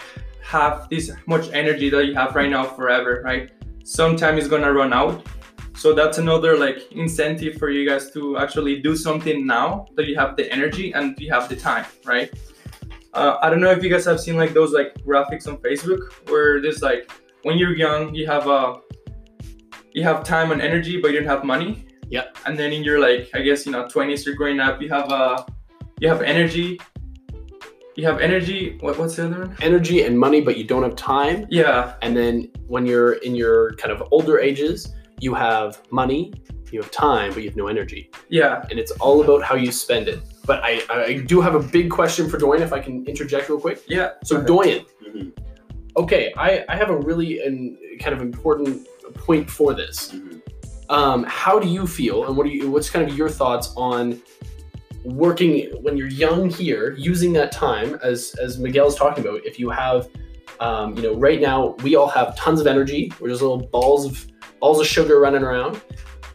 have 0.42 0.88
this 0.90 1.10
much 1.26 1.48
energy 1.52 1.88
that 1.90 2.06
you 2.06 2.14
have 2.14 2.34
right 2.34 2.50
now 2.50 2.64
forever 2.64 3.22
right? 3.24 3.50
Sometime 3.84 4.38
it's 4.38 4.48
gonna 4.48 4.72
run 4.72 4.92
out. 4.92 5.26
So 5.74 5.94
that's 5.94 6.18
another 6.18 6.56
like 6.56 6.92
incentive 6.92 7.56
for 7.56 7.70
you 7.70 7.88
guys 7.88 8.10
to 8.12 8.36
actually 8.38 8.80
do 8.80 8.94
something 8.94 9.46
now 9.46 9.86
that 9.96 10.06
you 10.06 10.16
have 10.16 10.36
the 10.36 10.52
energy 10.52 10.92
and 10.92 11.18
you 11.18 11.32
have 11.32 11.48
the 11.48 11.56
time 11.56 11.86
right? 12.04 12.30
Uh, 13.14 13.36
i 13.42 13.50
don't 13.50 13.60
know 13.60 13.70
if 13.70 13.82
you 13.84 13.90
guys 13.90 14.06
have 14.06 14.18
seen 14.18 14.38
like 14.38 14.54
those 14.54 14.72
like 14.72 14.94
graphics 15.04 15.46
on 15.46 15.58
facebook 15.58 16.00
where 16.30 16.62
there's 16.62 16.80
like 16.80 17.10
when 17.42 17.58
you're 17.58 17.76
young 17.76 18.14
you 18.14 18.26
have 18.26 18.48
uh 18.48 18.78
you 19.92 20.02
have 20.02 20.24
time 20.24 20.50
and 20.50 20.62
energy 20.62 20.98
but 20.98 21.10
you 21.12 21.18
don't 21.18 21.28
have 21.28 21.44
money. 21.44 21.84
Yeah. 22.08 22.24
and 22.46 22.58
then 22.58 22.72
in 22.72 22.82
your 22.82 22.98
like 23.00 23.28
i 23.34 23.40
guess 23.42 23.66
you 23.66 23.72
know 23.72 23.84
20s 23.84 24.24
you're 24.24 24.34
growing 24.34 24.60
up 24.60 24.80
you 24.80 24.88
have 24.88 25.10
uh 25.12 25.44
you 26.00 26.08
have 26.08 26.22
energy 26.22 26.80
you 27.94 28.06
have 28.06 28.20
energy 28.20 28.78
what, 28.80 28.98
what's 28.98 29.16
the 29.16 29.26
other 29.26 29.40
one 29.46 29.56
Energy 29.60 30.02
and 30.02 30.18
money, 30.18 30.40
but 30.40 30.56
you 30.56 30.64
don't 30.64 30.82
have 30.82 30.96
time. 30.96 31.46
yeah 31.50 31.94
And 32.02 32.16
then 32.16 32.48
when 32.66 32.86
you're 32.86 33.14
in 33.26 33.34
your 33.34 33.74
kind 33.74 33.92
of 33.92 34.02
older 34.10 34.38
ages, 34.38 34.94
you 35.20 35.34
have 35.34 35.80
money, 35.90 36.32
you 36.72 36.80
have 36.80 36.90
time, 36.90 37.32
but 37.34 37.42
you 37.42 37.48
have 37.50 37.56
no 37.56 37.68
energy. 37.68 38.10
yeah 38.28 38.64
And 38.70 38.78
it's 38.78 38.92
all 38.92 39.22
about 39.22 39.42
how 39.42 39.56
you 39.56 39.70
spend 39.72 40.08
it. 40.08 40.20
But 40.46 40.60
I, 40.64 40.82
I 40.90 41.18
do 41.32 41.40
have 41.40 41.54
a 41.54 41.60
big 41.60 41.90
question 41.90 42.28
for 42.30 42.38
Dorian, 42.38 42.62
if 42.64 42.72
I 42.72 42.80
can 42.80 43.04
interject 43.06 43.48
real 43.48 43.60
quick. 43.60 43.78
yeah 43.86 44.08
So, 44.24 44.36
Okay. 44.38 44.46
Dorian, 44.46 44.84
Mhm, 45.06 45.32
okay, 45.96 46.32
I, 46.36 46.64
I 46.68 46.76
have 46.76 46.90
a 46.90 46.96
really 46.96 47.42
and 47.44 47.76
kind 48.00 48.14
of 48.16 48.22
important 48.22 48.86
point 49.14 49.50
for 49.50 49.74
this. 49.74 50.12
mhm. 50.12 50.40
Um, 50.88 51.24
how 51.26 51.58
do 51.58 51.68
you 51.68 51.86
feel, 51.86 52.26
and 52.26 52.36
what 52.36 52.44
are 52.46 52.50
you? 52.50 52.70
What's 52.70 52.90
kind 52.90 53.08
of 53.08 53.16
your 53.16 53.28
thoughts 53.40 53.72
on 53.76 54.20
working 55.04 55.70
when 55.82 55.96
you're 55.96 56.08
young 56.08 56.48
here, 56.48 56.94
using 56.96 57.32
that 57.34 57.52
time 57.52 57.98
as 58.02 58.34
as 58.40 58.58
Miguel's 58.58 58.96
talking 58.96 59.26
about? 59.26 59.44
If 59.44 59.58
you 59.58 59.70
have, 59.70 60.08
um, 60.60 60.96
you 60.96 61.02
know, 61.02 61.14
right 61.14 61.40
now 61.40 61.76
we 61.82 61.96
all 61.96 62.08
have 62.08 62.36
tons 62.36 62.60
of 62.60 62.66
energy. 62.66 63.12
We're 63.20 63.28
just 63.28 63.42
little 63.42 63.66
balls 63.66 64.06
of 64.06 64.26
balls 64.60 64.80
of 64.80 64.86
sugar 64.86 65.20
running 65.20 65.42
around. 65.42 65.80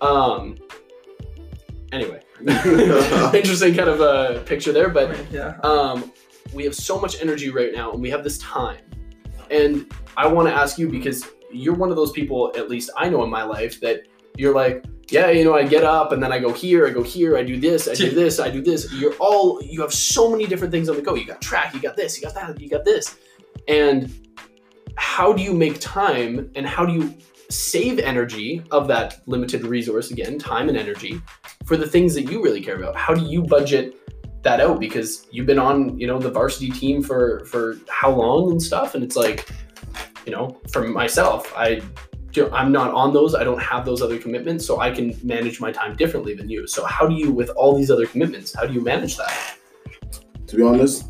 Um, 0.02 0.58
anyway, 1.92 2.22
interesting 2.48 3.74
kind 3.76 3.90
of 3.90 4.02
a 4.02 4.44
picture 4.46 4.72
there, 4.72 4.90
but 4.90 5.32
yeah. 5.32 5.58
um, 5.64 6.12
we 6.54 6.64
have 6.64 6.76
so 6.76 7.00
much 7.00 7.22
energy 7.22 7.50
right 7.50 7.74
now 7.74 7.92
and 7.92 8.02
we 8.02 8.10
have 8.10 8.24
this 8.24 8.38
time 8.40 8.82
and 9.50 9.92
i 10.16 10.28
want 10.28 10.48
to 10.48 10.54
ask 10.54 10.78
you 10.78 10.90
because 10.90 11.26
you're 11.52 11.76
one 11.76 11.90
of 11.90 11.96
those 11.96 12.12
people 12.12 12.52
at 12.56 12.70
least 12.70 12.90
i 12.98 13.10
know 13.10 13.24
in 13.24 13.30
my 13.30 13.44
life 13.44 13.80
that 13.80 14.02
you're 14.38 14.54
like 14.54 14.86
yeah 15.10 15.30
you 15.30 15.44
know 15.44 15.56
i 15.56 15.64
get 15.64 15.84
up 15.84 16.12
and 16.12 16.22
then 16.22 16.32
i 16.32 16.40
go 16.40 16.52
here 16.52 16.88
i 16.88 16.90
go 16.90 17.04
here 17.04 17.38
i 17.38 17.44
do 17.44 17.60
this 17.60 17.88
i 17.88 17.94
do 17.94 18.10
this 18.22 18.40
i 18.40 18.50
do 18.50 18.62
this. 18.62 18.92
You're 18.94 19.14
all 19.16 19.62
you 19.64 19.82
have 19.82 19.94
so 19.94 20.30
many 20.30 20.46
different 20.46 20.72
things 20.72 20.90
on 20.90 20.96
the 20.96 21.02
go. 21.02 21.16
You 21.16 21.26
got 21.26 21.42
track 21.42 21.74
you 21.74 21.80
got 21.80 21.96
this 21.96 22.18
you 22.18 22.24
got 22.24 22.36
that 22.36 22.60
you 22.60 22.70
got 22.70 22.86
this. 22.86 23.18
And 23.68 24.14
how 24.96 25.32
do 25.32 25.42
you 25.42 25.54
make 25.54 25.80
time 25.80 26.50
and 26.56 26.66
how 26.66 26.86
do 26.86 26.94
you 26.94 27.16
save 27.50 28.00
energy 28.00 28.64
of 28.72 28.88
that 28.88 29.22
limited 29.26 29.66
resource 29.66 30.12
again 30.12 30.38
time 30.38 30.70
and 30.70 30.78
energy 30.78 31.22
for 31.66 31.78
the 31.78 31.88
things 31.88 32.14
that 32.16 32.24
you 32.24 32.44
really 32.44 32.62
care 32.62 32.76
about? 32.76 32.96
How 32.96 33.14
do 33.14 33.24
you 33.26 33.44
budget 33.44 33.96
that 34.44 34.60
out? 34.60 34.80
Because 34.80 35.28
you've 35.32 35.48
been 35.48 35.60
on 35.60 35.98
you 36.00 36.08
know 36.08 36.20
the 36.20 36.32
varsity 36.32 36.70
team 36.72 37.02
for 37.02 37.46
for 37.46 37.78
how 37.90 38.12
long 38.12 38.52
and 38.52 38.62
stuff? 38.62 38.96
And 38.96 39.04
it's 39.04 39.16
like 39.16 39.50
you 40.28 40.34
know 40.34 40.60
for 40.70 40.86
myself 40.88 41.52
i 41.56 41.82
i'm 42.54 42.72
not 42.72 42.94
on 42.94 43.14
those 43.14 43.36
i 43.36 43.44
don't 43.44 43.62
have 43.62 43.86
those 43.86 44.02
other 44.02 44.18
commitments 44.18 44.66
so 44.66 44.80
i 44.80 44.90
can 44.90 45.14
manage 45.24 45.60
my 45.60 45.72
time 45.72 45.96
differently 45.96 46.34
than 46.34 46.50
you 46.50 46.68
so 46.68 46.86
how 46.86 47.08
do 47.08 47.16
you 47.16 47.32
with 47.32 47.50
all 47.52 47.76
these 47.76 47.92
other 47.92 48.06
commitments 48.06 48.56
how 48.56 48.66
do 48.66 48.74
you 48.74 48.82
manage 48.82 49.18
that 49.18 49.58
to 50.48 50.56
be 50.56 50.64
honest, 50.64 51.08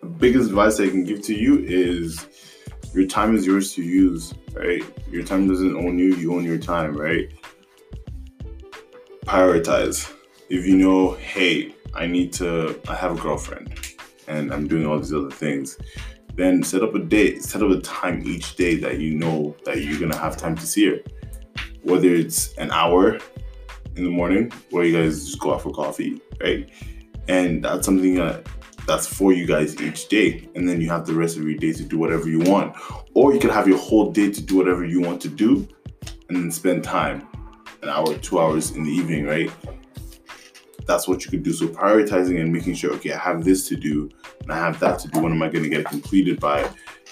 the 0.00 0.08
biggest 0.08 0.48
advice 0.48 0.80
I 0.80 0.88
can 0.88 1.04
give 1.04 1.22
to 1.22 1.34
you 1.34 1.60
is 1.64 2.26
your 2.92 3.06
time 3.06 3.36
is 3.36 3.46
yours 3.46 3.72
to 3.74 3.82
use, 3.82 4.34
right? 4.54 4.82
Your 5.08 5.22
time 5.22 5.46
doesn't 5.46 5.76
own 5.76 5.98
you, 5.98 6.16
you 6.16 6.34
own 6.34 6.44
your 6.44 6.58
time, 6.58 6.96
right? 6.96 7.32
Prioritize. 9.24 10.12
If 10.48 10.66
you 10.66 10.76
know, 10.76 11.12
hey, 11.12 11.76
I 11.94 12.06
need 12.06 12.32
to, 12.34 12.80
I 12.88 12.96
have 12.96 13.16
a 13.16 13.22
girlfriend 13.22 13.94
and 14.26 14.52
I'm 14.52 14.66
doing 14.66 14.84
all 14.84 14.98
these 14.98 15.14
other 15.14 15.30
things, 15.30 15.78
then 16.34 16.62
set 16.62 16.82
up 16.82 16.94
a 16.94 16.98
date, 16.98 17.42
set 17.42 17.62
up 17.62 17.70
a 17.70 17.80
time 17.80 18.22
each 18.26 18.56
day 18.56 18.76
that 18.76 18.98
you 19.00 19.14
know 19.14 19.54
that 19.64 19.82
you're 19.82 20.00
gonna 20.00 20.16
have 20.16 20.36
time 20.36 20.56
to 20.56 20.66
see 20.66 20.86
her. 20.86 20.98
Whether 21.82 22.08
it's 22.14 22.54
an 22.54 22.70
hour 22.70 23.18
in 23.96 24.04
the 24.04 24.10
morning 24.10 24.50
where 24.70 24.84
you 24.84 24.96
guys 24.96 25.26
just 25.26 25.38
go 25.38 25.54
out 25.54 25.62
for 25.62 25.72
coffee, 25.72 26.20
right? 26.40 26.68
And 27.28 27.64
that's 27.64 27.84
something 27.84 28.14
that 28.14 28.46
that's 28.86 29.06
for 29.06 29.32
you 29.32 29.46
guys 29.46 29.80
each 29.80 30.08
day. 30.08 30.48
And 30.54 30.68
then 30.68 30.80
you 30.80 30.88
have 30.88 31.06
the 31.06 31.14
rest 31.14 31.36
of 31.36 31.44
your 31.44 31.56
day 31.56 31.72
to 31.72 31.82
do 31.82 31.98
whatever 31.98 32.28
you 32.28 32.40
want. 32.40 32.76
Or 33.14 33.32
you 33.32 33.38
can 33.38 33.50
have 33.50 33.68
your 33.68 33.78
whole 33.78 34.10
day 34.10 34.30
to 34.30 34.42
do 34.42 34.56
whatever 34.56 34.84
you 34.84 35.00
want 35.00 35.20
to 35.22 35.28
do 35.28 35.68
and 36.28 36.36
then 36.36 36.50
spend 36.50 36.82
time, 36.82 37.28
an 37.82 37.88
hour, 37.88 38.14
two 38.18 38.40
hours 38.40 38.72
in 38.72 38.82
the 38.82 38.90
evening, 38.90 39.24
right? 39.24 39.50
That's 40.86 41.06
what 41.06 41.24
you 41.24 41.30
could 41.30 41.42
do. 41.42 41.52
So 41.52 41.66
prioritizing 41.66 42.40
and 42.40 42.52
making 42.52 42.74
sure, 42.74 42.92
okay, 42.94 43.12
I 43.12 43.18
have 43.18 43.44
this 43.44 43.68
to 43.68 43.76
do 43.76 44.10
and 44.42 44.52
I 44.52 44.56
have 44.56 44.78
that 44.80 44.98
to 45.00 45.08
do. 45.08 45.20
When 45.20 45.32
am 45.32 45.42
I 45.42 45.48
going 45.48 45.64
to 45.64 45.70
get 45.70 45.80
it 45.80 45.86
completed 45.86 46.40
by? 46.40 46.68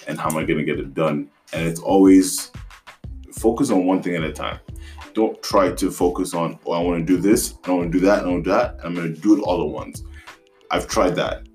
And 0.09 0.19
how 0.19 0.31
am 0.31 0.37
I 0.37 0.45
going 0.45 0.59
to 0.59 0.65
get 0.65 0.79
it 0.79 0.95
done? 0.95 1.31
And 1.53 1.67
it's 1.67 1.81
always 1.81 2.51
focus 3.33 3.71
on 3.71 3.87
one 3.87 4.03
thing 4.03 4.15
at 4.17 4.23
a 4.23 4.33
time. 4.33 4.59
Don't 5.15 5.41
try 5.43 5.73
to 5.73 5.91
focus 5.91 6.35
on, 6.35 6.59
oh, 6.67 6.73
I 6.73 6.81
want 6.81 7.07
to 7.07 7.17
do 7.17 7.21
this, 7.21 7.55
I 7.65 7.73
want 7.73 7.91
to 7.93 7.99
do 7.99 8.05
that, 8.07 8.25
I 8.25 8.29
want 8.29 8.45
to 8.45 8.51
do 8.51 8.55
that. 8.55 8.77
I'm 8.85 8.95
going 8.95 9.13
to 9.15 9.21
do 9.21 9.37
it 9.37 9.43
all 9.43 9.63
at 9.63 9.69
once. 9.69 10.03
I've 10.71 10.87
tried 10.87 11.17
that. 11.17 11.47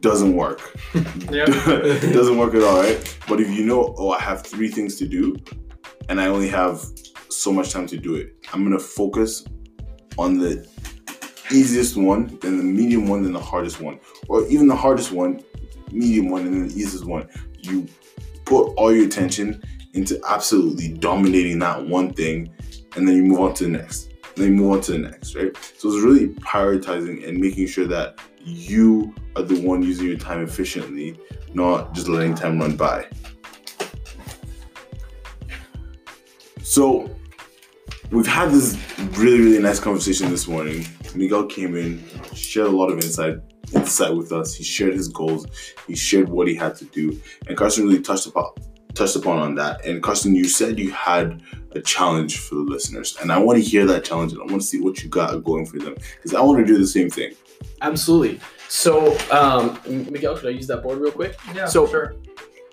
Doesn't 0.00 0.34
work. 0.34 0.76
Yeah. 1.30 1.44
it 1.48 2.12
doesn't 2.14 2.38
work 2.38 2.54
at 2.54 2.62
all, 2.62 2.78
right? 2.80 3.18
But 3.28 3.40
if 3.40 3.50
you 3.50 3.66
know, 3.66 3.94
oh, 3.98 4.10
I 4.10 4.20
have 4.20 4.46
three 4.46 4.68
things 4.68 4.96
to 4.96 5.06
do 5.06 5.36
and 6.08 6.20
I 6.20 6.28
only 6.28 6.48
have 6.48 6.82
so 7.28 7.52
much 7.52 7.70
time 7.70 7.86
to 7.88 7.98
do 7.98 8.14
it, 8.14 8.34
I'm 8.52 8.64
gonna 8.64 8.78
focus 8.78 9.44
on 10.16 10.38
the 10.38 10.66
easiest 11.50 11.96
one, 11.96 12.38
then 12.40 12.56
the 12.58 12.64
medium 12.64 13.08
one, 13.08 13.22
then 13.22 13.32
the 13.32 13.40
hardest 13.40 13.80
one. 13.80 13.98
Or 14.28 14.46
even 14.48 14.66
the 14.66 14.76
hardest 14.76 15.12
one, 15.12 15.42
medium 15.92 16.30
one, 16.30 16.42
and 16.42 16.54
then 16.54 16.68
the 16.68 16.74
easiest 16.74 17.04
one. 17.04 17.28
You 17.60 17.86
put 18.44 18.72
all 18.74 18.92
your 18.92 19.06
attention 19.06 19.62
into 19.94 20.20
absolutely 20.28 20.88
dominating 20.94 21.58
that 21.60 21.86
one 21.86 22.12
thing, 22.12 22.54
and 22.96 23.06
then 23.06 23.16
you 23.16 23.22
move 23.22 23.40
on 23.40 23.54
to 23.54 23.64
the 23.64 23.70
next. 23.70 24.10
And 24.36 24.44
then 24.44 24.48
you 24.48 24.54
move 24.54 24.72
on 24.72 24.80
to 24.82 24.92
the 24.92 24.98
next, 24.98 25.34
right? 25.34 25.56
So 25.76 25.88
it's 25.88 26.02
really 26.02 26.28
prioritizing 26.28 27.26
and 27.26 27.38
making 27.38 27.66
sure 27.66 27.86
that 27.86 28.20
you 28.44 29.14
are 29.36 29.42
the 29.42 29.60
one 29.60 29.82
using 29.82 30.06
your 30.06 30.16
time 30.16 30.42
efficiently, 30.42 31.18
not 31.54 31.94
just 31.94 32.08
letting 32.08 32.34
time 32.34 32.60
run 32.60 32.76
by. 32.76 33.06
So 36.62 37.10
we've 38.10 38.26
had 38.26 38.50
this 38.50 38.78
really, 39.12 39.40
really 39.40 39.58
nice 39.58 39.80
conversation 39.80 40.30
this 40.30 40.46
morning. 40.46 40.86
Miguel 41.14 41.46
came 41.46 41.76
in, 41.76 42.02
shared 42.34 42.68
a 42.68 42.70
lot 42.70 42.90
of 42.90 42.96
insight 42.96 43.38
insight 43.74 44.14
with 44.16 44.32
us. 44.32 44.54
He 44.54 44.64
shared 44.64 44.94
his 44.94 45.08
goals, 45.08 45.46
he 45.86 45.94
shared 45.94 46.28
what 46.28 46.48
he 46.48 46.54
had 46.54 46.74
to 46.76 46.84
do, 46.86 47.20
and 47.46 47.56
Carson 47.56 47.86
really 47.86 48.00
touched 48.02 48.26
upon 48.26 48.50
touched 48.94 49.16
upon 49.16 49.38
on 49.38 49.54
that. 49.56 49.84
And 49.84 50.02
Carson, 50.02 50.34
you 50.34 50.44
said 50.48 50.78
you 50.78 50.90
had 50.90 51.40
a 51.72 51.80
challenge 51.80 52.38
for 52.38 52.56
the 52.56 52.62
listeners, 52.62 53.16
and 53.20 53.30
I 53.30 53.38
want 53.38 53.58
to 53.62 53.64
hear 53.64 53.84
that 53.86 54.04
challenge, 54.04 54.32
and 54.32 54.40
I 54.40 54.44
want 54.46 54.60
to 54.62 54.66
see 54.66 54.80
what 54.80 55.02
you 55.02 55.08
got 55.08 55.44
going 55.44 55.66
for 55.66 55.78
them 55.78 55.94
because 56.16 56.34
I 56.34 56.40
want 56.40 56.58
to 56.58 56.64
do 56.64 56.78
the 56.78 56.86
same 56.86 57.10
thing. 57.10 57.34
absolutely 57.82 58.40
so 58.70 59.16
um, 59.30 59.78
miguel 60.12 60.36
could 60.36 60.46
i 60.46 60.50
use 60.50 60.66
that 60.66 60.82
board 60.82 60.98
real 60.98 61.10
quick 61.10 61.34
Yeah. 61.54 61.64
So- 61.66 61.86
sure. 61.86 62.14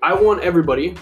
I 0.04 0.14
want 0.14 0.42
everybody 0.44 0.96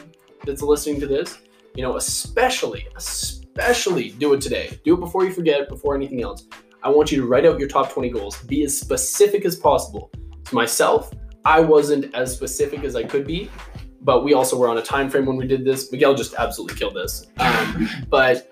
that's 0.46 0.62
listening 0.62 1.00
to 1.02 1.08
this, 1.08 1.40
you 1.76 1.84
know, 1.84 1.98
especially, 1.98 2.88
especially 2.96 4.12
do 4.12 4.34
it 4.34 4.40
today. 4.42 4.80
Do 4.86 4.94
it 4.94 5.00
before 5.02 5.26
you 5.26 5.32
forget, 5.34 5.68
before 5.68 5.96
anything 5.96 6.22
else. 6.22 6.46
I 6.84 6.90
want 6.90 7.12
you 7.12 7.22
to 7.22 7.28
write 7.28 7.46
out 7.46 7.60
your 7.60 7.70
top 7.70 7.92
20 7.92 8.10
goals. 8.10 8.38
Be 8.44 8.64
as 8.64 8.78
specific 8.78 9.46
as 9.46 9.56
possible. 9.56 10.12
To 10.46 10.56
myself, 10.56 11.12
I 11.46 11.60
wasn't 11.60 12.14
as 12.14 12.34
specific 12.36 12.84
as 12.84 12.96
I 12.96 13.04
could 13.04 13.26
be, 13.26 13.50
but 14.02 14.24
we 14.24 14.34
also 14.34 14.58
were 14.58 14.68
on 14.68 14.78
a 14.78 14.82
time 14.82 15.10
frame 15.10 15.26
when 15.26 15.38
we 15.38 15.48
did 15.48 15.64
this. 15.64 15.92
Miguel 15.92 16.14
just 16.14 16.34
absolutely 16.36 16.78
killed 16.78 16.96
this. 16.96 17.28
Um, 17.40 17.90
but 18.10 18.52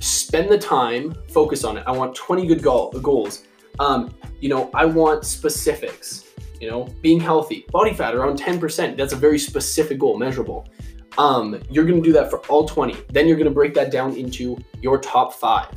spend 0.00 0.50
the 0.50 0.58
time, 0.58 1.14
focus 1.30 1.62
on 1.64 1.76
it. 1.76 1.84
I 1.86 1.92
want 1.92 2.14
20 2.14 2.46
good 2.46 2.62
goal, 2.62 2.90
goals. 2.90 3.44
Um, 3.78 4.12
you 4.40 4.48
know, 4.48 4.70
I 4.74 4.84
want 4.84 5.24
specifics 5.24 6.24
you 6.60 6.68
know 6.68 6.84
being 7.02 7.20
healthy 7.20 7.64
body 7.70 7.94
fat 7.94 8.14
around 8.14 8.38
10% 8.38 8.96
that's 8.96 9.12
a 9.12 9.16
very 9.16 9.38
specific 9.38 9.98
goal 9.98 10.18
measurable 10.18 10.66
um, 11.16 11.60
you're 11.70 11.84
going 11.84 12.00
to 12.00 12.06
do 12.06 12.12
that 12.12 12.30
for 12.30 12.38
all 12.46 12.66
20 12.66 12.96
then 13.10 13.26
you're 13.26 13.36
going 13.36 13.48
to 13.48 13.54
break 13.54 13.74
that 13.74 13.90
down 13.90 14.14
into 14.14 14.56
your 14.80 14.98
top 14.98 15.32
five 15.32 15.68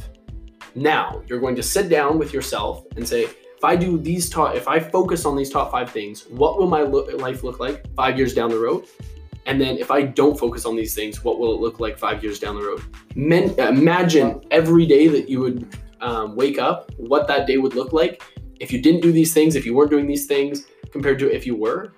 now 0.75 1.21
you're 1.27 1.39
going 1.39 1.55
to 1.55 1.63
sit 1.63 1.89
down 1.89 2.17
with 2.17 2.33
yourself 2.33 2.85
and 2.95 3.07
say 3.07 3.23
if 3.23 3.63
i 3.63 3.75
do 3.75 3.97
these 3.97 4.29
top 4.29 4.55
if 4.55 4.67
i 4.67 4.79
focus 4.79 5.25
on 5.25 5.35
these 5.35 5.49
top 5.49 5.71
five 5.71 5.89
things 5.89 6.27
what 6.29 6.57
will 6.57 6.67
my 6.67 6.81
lo- 6.81 7.07
life 7.17 7.43
look 7.43 7.59
like 7.59 7.85
five 7.95 8.17
years 8.17 8.33
down 8.33 8.49
the 8.49 8.57
road 8.57 8.85
and 9.45 9.59
then 9.59 9.77
if 9.77 9.91
i 9.91 10.01
don't 10.01 10.37
focus 10.39 10.65
on 10.65 10.75
these 10.75 10.95
things 10.95 11.23
what 11.23 11.39
will 11.39 11.53
it 11.53 11.61
look 11.61 11.79
like 11.79 11.97
five 11.97 12.23
years 12.23 12.39
down 12.39 12.55
the 12.55 12.65
road 12.65 12.81
Men- 13.15 13.57
imagine 13.59 14.41
every 14.51 14.85
day 14.85 15.07
that 15.07 15.29
you 15.29 15.39
would 15.39 15.77
um, 16.01 16.35
wake 16.35 16.57
up 16.57 16.91
what 16.97 17.27
that 17.27 17.45
day 17.45 17.57
would 17.57 17.75
look 17.75 17.93
like 17.93 18.23
if 18.59 18.71
you 18.71 18.81
didn't 18.81 19.01
do 19.01 19.11
these 19.11 19.33
things 19.33 19.55
if 19.55 19.65
you 19.65 19.73
weren't 19.75 19.91
doing 19.91 20.07
these 20.07 20.25
things 20.25 20.65
compared 20.91 21.19
to 21.19 21.33
if 21.33 21.45
you 21.45 21.55
were. 21.55 21.93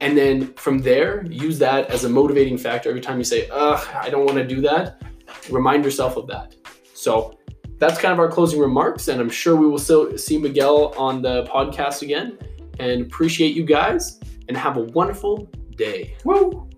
And 0.00 0.18
then 0.18 0.52
from 0.54 0.78
there, 0.80 1.24
use 1.26 1.58
that 1.60 1.88
as 1.90 2.04
a 2.04 2.08
motivating 2.08 2.58
factor 2.58 2.88
every 2.88 3.00
time 3.00 3.18
you 3.18 3.24
say, 3.24 3.48
ugh, 3.50 3.86
I 3.94 4.10
don't 4.10 4.26
want 4.26 4.38
to 4.38 4.46
do 4.46 4.60
that. 4.62 5.00
Remind 5.48 5.84
yourself 5.84 6.16
of 6.16 6.26
that. 6.26 6.56
So 6.92 7.38
that's 7.82 7.98
kind 7.98 8.12
of 8.12 8.20
our 8.20 8.28
closing 8.28 8.60
remarks. 8.60 9.08
And 9.08 9.20
I'm 9.20 9.28
sure 9.28 9.56
we 9.56 9.66
will 9.66 9.76
still 9.76 10.16
see 10.16 10.38
Miguel 10.38 10.94
on 10.96 11.20
the 11.20 11.42
podcast 11.46 12.02
again. 12.02 12.38
And 12.78 13.02
appreciate 13.02 13.56
you 13.56 13.64
guys 13.64 14.20
and 14.46 14.56
have 14.56 14.76
a 14.76 14.82
wonderful 14.82 15.50
day. 15.74 16.14
Woo! 16.24 16.70